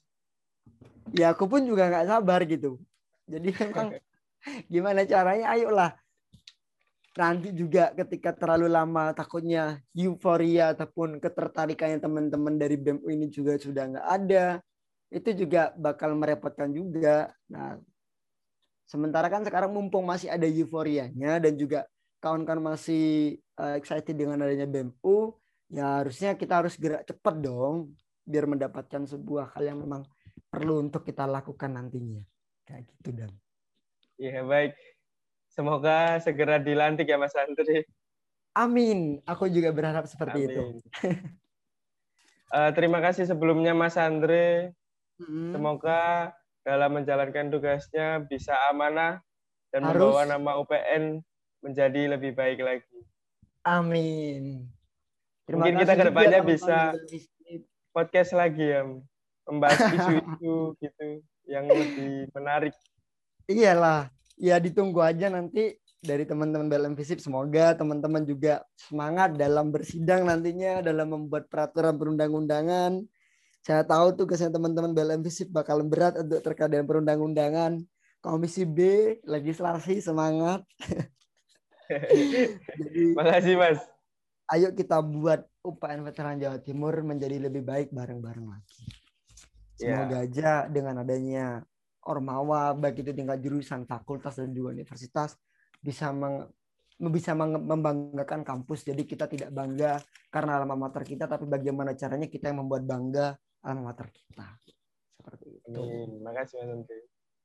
Ya 1.12 1.36
aku 1.36 1.44
pun 1.44 1.60
juga 1.62 1.92
nggak 1.92 2.08
sabar 2.08 2.40
gitu. 2.48 2.80
Jadi 3.28 3.48
memang 3.60 3.88
gimana 4.72 5.04
caranya? 5.04 5.52
Ayolah. 5.52 5.92
Nanti 7.14 7.54
juga 7.54 7.94
ketika 7.94 8.34
terlalu 8.34 8.66
lama 8.66 9.14
takutnya 9.14 9.78
euforia 9.94 10.74
ataupun 10.74 11.22
ketertarikannya 11.22 12.02
teman-teman 12.02 12.58
dari 12.58 12.74
BEM 12.74 13.06
ini 13.06 13.30
juga 13.30 13.54
sudah 13.54 13.86
nggak 13.86 14.08
ada 14.08 14.58
itu 15.14 15.46
juga 15.46 15.70
bakal 15.78 16.18
merepotkan 16.18 16.74
juga. 16.74 17.30
Nah 17.46 17.78
sementara 18.90 19.30
kan 19.30 19.46
sekarang 19.46 19.70
mumpung 19.70 20.02
masih 20.02 20.26
ada 20.26 20.42
euforianya 20.42 21.38
dan 21.38 21.54
juga 21.54 21.86
kawan-kawan 22.18 22.74
masih 22.74 23.38
uh, 23.62 23.78
excited 23.78 24.16
dengan 24.16 24.42
adanya 24.42 24.66
BEMU 24.66 25.38
ya 25.72 26.04
harusnya 26.04 26.36
kita 26.36 26.64
harus 26.64 26.74
gerak 26.76 27.06
cepat 27.08 27.40
dong 27.40 27.96
biar 28.24 28.48
mendapatkan 28.48 29.04
sebuah 29.04 29.52
hal 29.56 29.74
yang 29.74 29.78
memang 29.84 30.04
perlu 30.48 30.80
untuk 30.80 31.04
kita 31.04 31.28
lakukan 31.28 31.72
nantinya 31.72 32.24
kayak 32.64 32.88
gitu 32.88 33.10
dan 33.12 33.30
ya 34.16 34.40
baik 34.44 34.72
Semoga 35.54 36.18
segera 36.18 36.58
dilantik 36.58 37.06
ya 37.06 37.14
Mas 37.14 37.30
Andri. 37.38 37.86
Amin. 38.58 39.22
Aku 39.22 39.46
juga 39.46 39.70
berharap 39.70 40.10
seperti 40.10 40.50
Amin. 40.50 40.50
itu. 40.50 40.64
uh, 42.58 42.70
terima 42.74 42.98
kasih 42.98 43.30
sebelumnya 43.30 43.70
Mas 43.70 43.94
Andre. 43.94 44.74
Hmm. 45.22 45.54
Semoga 45.54 46.34
dalam 46.66 46.98
menjalankan 46.98 47.54
tugasnya 47.54 48.26
bisa 48.26 48.50
amanah 48.66 49.22
dan 49.70 49.86
Harus. 49.86 50.10
membawa 50.10 50.22
nama 50.26 50.58
UPN 50.58 51.22
menjadi 51.62 52.18
lebih 52.18 52.34
baik 52.34 52.58
lagi. 52.58 52.98
Amin. 53.62 54.66
Terima 55.44 55.68
Mungkin 55.68 55.76
kita 55.84 55.92
ke 55.92 56.04
depannya 56.08 56.40
bisa 56.40 56.76
podcast 57.92 58.32
lagi 58.32 58.64
ya, 58.64 58.82
membahas 59.44 59.80
isu-isu 59.92 60.72
gitu 60.80 61.06
yang 61.44 61.68
lebih 61.68 62.32
menarik. 62.32 62.72
Iyalah, 63.44 64.08
ya 64.40 64.56
ditunggu 64.56 65.04
aja 65.04 65.28
nanti 65.28 65.76
dari 66.00 66.24
teman-teman 66.24 66.68
BLM 66.68 66.96
Visip 66.96 67.20
semoga 67.20 67.76
teman-teman 67.76 68.24
juga 68.24 68.64
semangat 68.76 69.36
dalam 69.36 69.68
bersidang 69.68 70.24
nantinya 70.24 70.80
dalam 70.80 71.12
membuat 71.12 71.52
peraturan 71.52 72.00
perundang-undangan. 72.00 73.04
Saya 73.64 73.84
tahu 73.84 74.16
tugasnya 74.16 74.52
teman-teman 74.52 74.96
BLM 74.96 75.24
Visip 75.24 75.52
bakal 75.52 75.84
berat 75.84 76.16
untuk 76.20 76.40
terkait 76.40 76.72
dengan 76.72 76.88
perundang-undangan. 76.88 77.80
Komisi 78.24 78.64
B 78.64 78.80
legislasi 79.28 80.00
semangat. 80.00 80.64
Jadi, 82.80 83.12
Makasih 83.12 83.56
Mas. 83.60 83.80
Ayo 84.54 84.70
kita 84.70 85.02
buat 85.02 85.42
UPN 85.66 86.06
Veteran 86.06 86.38
Jawa 86.38 86.62
Timur 86.62 86.94
menjadi 87.02 87.42
lebih 87.42 87.66
baik 87.66 87.90
bareng-bareng 87.90 88.46
lagi. 88.46 88.86
Ya. 89.82 90.06
Semoga 90.06 90.16
aja 90.22 90.50
dengan 90.70 91.02
adanya 91.02 91.66
Ormawa 92.06 92.70
baik 92.78 93.02
itu 93.02 93.10
tingkat 93.10 93.42
jurusan, 93.42 93.82
fakultas 93.82 94.38
dan 94.38 94.54
juga 94.54 94.78
universitas 94.78 95.34
bisa 95.82 96.14
meng, 96.14 96.46
bisa 97.10 97.34
membanggakan 97.34 98.46
kampus. 98.46 98.86
Jadi 98.86 99.02
kita 99.02 99.26
tidak 99.26 99.50
bangga 99.50 99.98
karena 100.30 100.62
alma 100.62 100.78
mater 100.78 101.02
kita, 101.02 101.26
tapi 101.26 101.50
bagaimana 101.50 101.98
caranya 101.98 102.30
kita 102.30 102.54
yang 102.54 102.62
membuat 102.62 102.86
bangga 102.86 103.34
alma 103.66 103.90
mater 103.90 104.14
kita. 104.14 104.46
Seperti 105.18 105.46
itu. 105.50 105.80
Amin. 105.82 106.22
Makasih 106.22 106.62
Mas 106.62 106.70
Andre. 106.78 106.98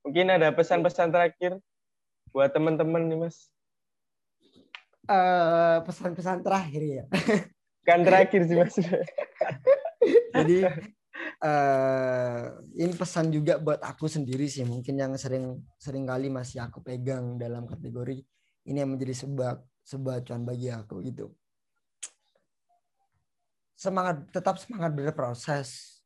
Mungkin 0.06 0.26
ada 0.30 0.48
pesan-pesan 0.54 1.10
terakhir 1.10 1.58
buat 2.30 2.54
teman-teman 2.54 3.02
nih 3.10 3.18
Mas. 3.26 3.50
Eh, 5.10 5.78
pesan-pesan 5.82 6.46
terakhir 6.46 6.82
ya. 6.86 7.04
Kan 7.82 8.06
terakhir 8.06 8.46
sih 8.46 8.54
Mas. 8.54 8.78
Jadi 10.38 10.62
eh 11.40 12.42
ini 12.78 12.94
pesan 12.94 13.34
juga 13.34 13.58
buat 13.58 13.82
aku 13.82 14.06
sendiri 14.06 14.46
sih 14.46 14.62
mungkin 14.62 14.94
yang 14.94 15.12
sering 15.18 15.58
sering 15.82 16.06
kali 16.06 16.30
masih 16.30 16.62
aku 16.62 16.78
pegang 16.84 17.40
dalam 17.40 17.66
kategori 17.66 18.22
ini 18.68 18.76
yang 18.78 18.94
menjadi 18.94 19.26
sebuah 19.26 19.58
sebuah 19.82 20.22
acuan 20.22 20.46
bagi 20.46 20.70
aku 20.70 21.02
gitu. 21.02 21.34
Semangat 23.74 24.30
tetap 24.30 24.62
semangat 24.62 24.94
berproses. 24.94 25.98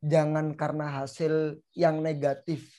Jangan 0.00 0.56
karena 0.56 1.04
hasil 1.04 1.60
yang 1.76 2.00
negatif 2.00 2.72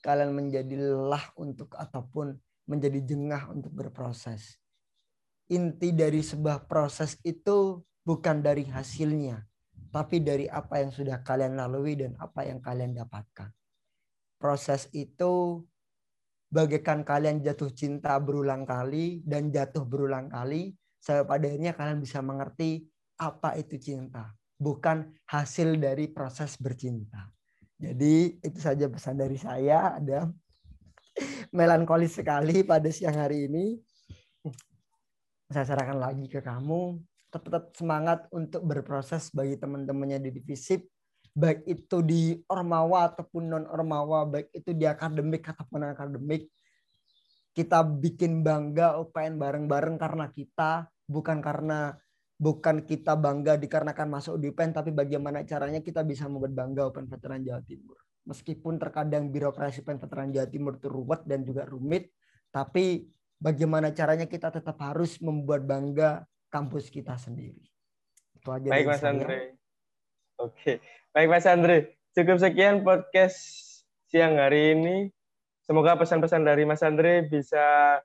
kalian 0.00 0.32
menjadi 0.32 0.80
lelah 0.80 1.28
untuk 1.36 1.76
ataupun 1.76 2.40
menjadi 2.64 3.04
jengah 3.04 3.52
untuk 3.52 3.68
berproses. 3.68 4.63
Inti 5.52 5.92
dari 5.92 6.24
sebuah 6.24 6.64
proses 6.64 7.20
itu 7.20 7.84
bukan 8.00 8.40
dari 8.40 8.64
hasilnya, 8.64 9.44
tapi 9.92 10.24
dari 10.24 10.48
apa 10.48 10.80
yang 10.80 10.92
sudah 10.92 11.20
kalian 11.20 11.60
lalui 11.60 12.00
dan 12.00 12.16
apa 12.16 12.48
yang 12.48 12.64
kalian 12.64 12.96
dapatkan. 12.96 13.52
Proses 14.40 14.88
itu 14.96 15.60
bagaikan 16.48 17.04
kalian 17.04 17.44
jatuh 17.44 17.72
cinta 17.74 18.16
berulang 18.22 18.64
kali 18.64 19.20
dan 19.26 19.52
jatuh 19.52 19.84
berulang 19.84 20.30
kali 20.32 20.72
sampai 21.02 21.28
pada 21.28 21.44
akhirnya 21.50 21.72
kalian 21.76 22.00
bisa 22.00 22.24
mengerti 22.24 22.88
apa 23.20 23.54
itu 23.60 23.76
cinta, 23.76 24.32
bukan 24.56 25.12
hasil 25.28 25.76
dari 25.76 26.08
proses 26.08 26.56
bercinta. 26.56 27.28
Jadi 27.76 28.40
itu 28.40 28.58
saja 28.62 28.88
pesan 28.88 29.20
dari 29.20 29.36
saya. 29.36 29.98
Ada 30.00 30.30
melankolis 31.58 32.16
sekali 32.16 32.64
pada 32.64 32.88
siang 32.88 33.18
hari 33.18 33.50
ini. 33.50 33.76
Saya 35.54 35.70
serahkan 35.70 36.02
lagi 36.02 36.26
ke 36.26 36.42
kamu. 36.42 36.98
Tetap 37.30 37.70
semangat 37.78 38.26
untuk 38.34 38.66
berproses 38.66 39.30
bagi 39.30 39.54
teman-temannya 39.54 40.18
di 40.18 40.34
divisip 40.34 40.82
baik 41.34 41.66
itu 41.66 41.98
di 42.02 42.22
ormawa 42.46 43.10
ataupun 43.10 43.42
non 43.50 43.66
ormawa 43.66 44.22
baik 44.22 44.54
itu 44.54 44.70
di 44.70 44.86
akademik 44.86 45.42
ataupun 45.42 45.82
non 45.82 45.90
akademik 45.90 46.46
kita 47.54 47.82
bikin 47.82 48.46
bangga 48.46 48.94
UPN 49.02 49.34
bareng-bareng 49.34 49.98
karena 49.98 50.30
kita 50.30 50.86
bukan 51.10 51.42
karena 51.42 51.98
bukan 52.38 52.86
kita 52.86 53.18
bangga 53.18 53.58
dikarenakan 53.58 54.14
masuk 54.14 54.38
di 54.38 54.50
UPN 54.54 54.74
tapi 54.74 54.94
bagaimana 54.94 55.42
caranya 55.42 55.82
kita 55.82 56.06
bisa 56.06 56.30
membuat 56.30 56.54
bangga 56.54 56.86
UPN 56.90 57.06
Veteran 57.10 57.42
Jawa 57.42 57.62
Timur. 57.66 57.98
Meskipun 58.30 58.78
terkadang 58.78 59.30
birokrasi 59.30 59.82
UPN 59.82 59.98
Veteran 60.02 60.30
Jawa 60.30 60.46
Timur 60.46 60.78
itu 60.78 60.86
ruwet 60.86 61.26
dan 61.26 61.42
juga 61.42 61.66
rumit 61.66 62.14
tapi 62.54 63.10
bagaimana 63.44 63.92
caranya 63.92 64.24
kita 64.24 64.48
tetap 64.48 64.80
harus 64.80 65.20
membuat 65.20 65.68
bangga 65.68 66.24
kampus 66.48 66.88
kita 66.88 67.20
sendiri. 67.20 67.60
Itu 68.32 68.48
aja 68.48 68.72
Baik 68.72 68.88
Mas 68.88 69.04
saya. 69.04 69.12
Andre. 69.12 69.36
Oke. 70.40 70.72
Baik 71.12 71.28
Mas 71.28 71.44
Andre. 71.44 71.76
Cukup 72.16 72.40
sekian 72.40 72.80
podcast 72.80 73.36
siang 74.08 74.40
hari 74.40 74.72
ini. 74.72 74.96
Semoga 75.68 76.00
pesan-pesan 76.00 76.48
dari 76.48 76.64
Mas 76.64 76.80
Andre 76.80 77.28
bisa 77.28 78.00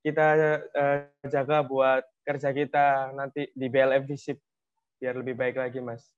kita 0.00 0.26
eh, 0.72 1.12
jaga 1.28 1.60
buat 1.60 2.00
kerja 2.24 2.56
kita 2.56 3.12
nanti 3.12 3.52
di 3.52 3.68
BLM 3.68 4.08
Visip 4.08 4.40
biar 4.96 5.12
lebih 5.20 5.36
baik 5.36 5.60
lagi 5.60 5.84
Mas. 5.84 6.08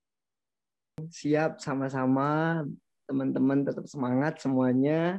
Siap 1.03 1.59
sama-sama 1.59 2.62
teman-teman 3.11 3.66
tetap 3.66 3.90
semangat 3.90 4.38
semuanya. 4.38 5.18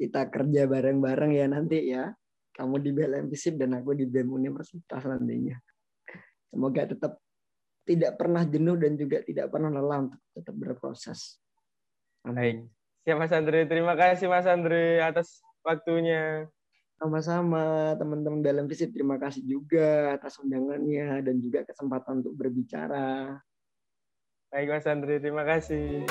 Kita 0.00 0.26
kerja 0.32 0.64
bareng-bareng 0.66 1.32
ya 1.36 1.46
nanti 1.46 1.92
ya. 1.92 2.14
Kamu 2.60 2.76
di 2.76 2.92
BLM 2.92 3.32
Visip 3.32 3.56
dan 3.56 3.72
aku 3.80 3.96
di 3.96 4.04
BEM 4.04 4.28
Universitas 4.36 5.00
nantinya. 5.08 5.56
Semoga 6.52 6.84
tetap 6.84 7.16
tidak 7.88 8.20
pernah 8.20 8.44
jenuh 8.44 8.76
dan 8.76 9.00
juga 9.00 9.24
tidak 9.24 9.48
pernah 9.48 9.72
lelah 9.72 10.04
untuk 10.04 10.20
tetap 10.36 10.54
berproses. 10.60 11.40
Baik. 12.20 12.68
Siap 13.08 13.16
Mas 13.16 13.32
Andre. 13.32 13.64
Terima 13.64 13.96
kasih 13.96 14.28
Mas 14.28 14.44
Andre 14.44 15.00
atas 15.00 15.40
waktunya. 15.64 16.44
Sama-sama 17.00 17.96
teman-teman 17.96 18.44
dalam 18.44 18.68
visip 18.68 18.92
terima 18.92 19.16
kasih 19.16 19.40
juga 19.40 20.20
atas 20.20 20.36
undangannya 20.36 21.24
dan 21.24 21.40
juga 21.40 21.64
kesempatan 21.64 22.20
untuk 22.20 22.36
berbicara. 22.36 23.40
Baik 24.52 24.68
Mas 24.68 24.84
Andre, 24.84 25.16
terima 25.16 25.48
kasih. 25.48 26.04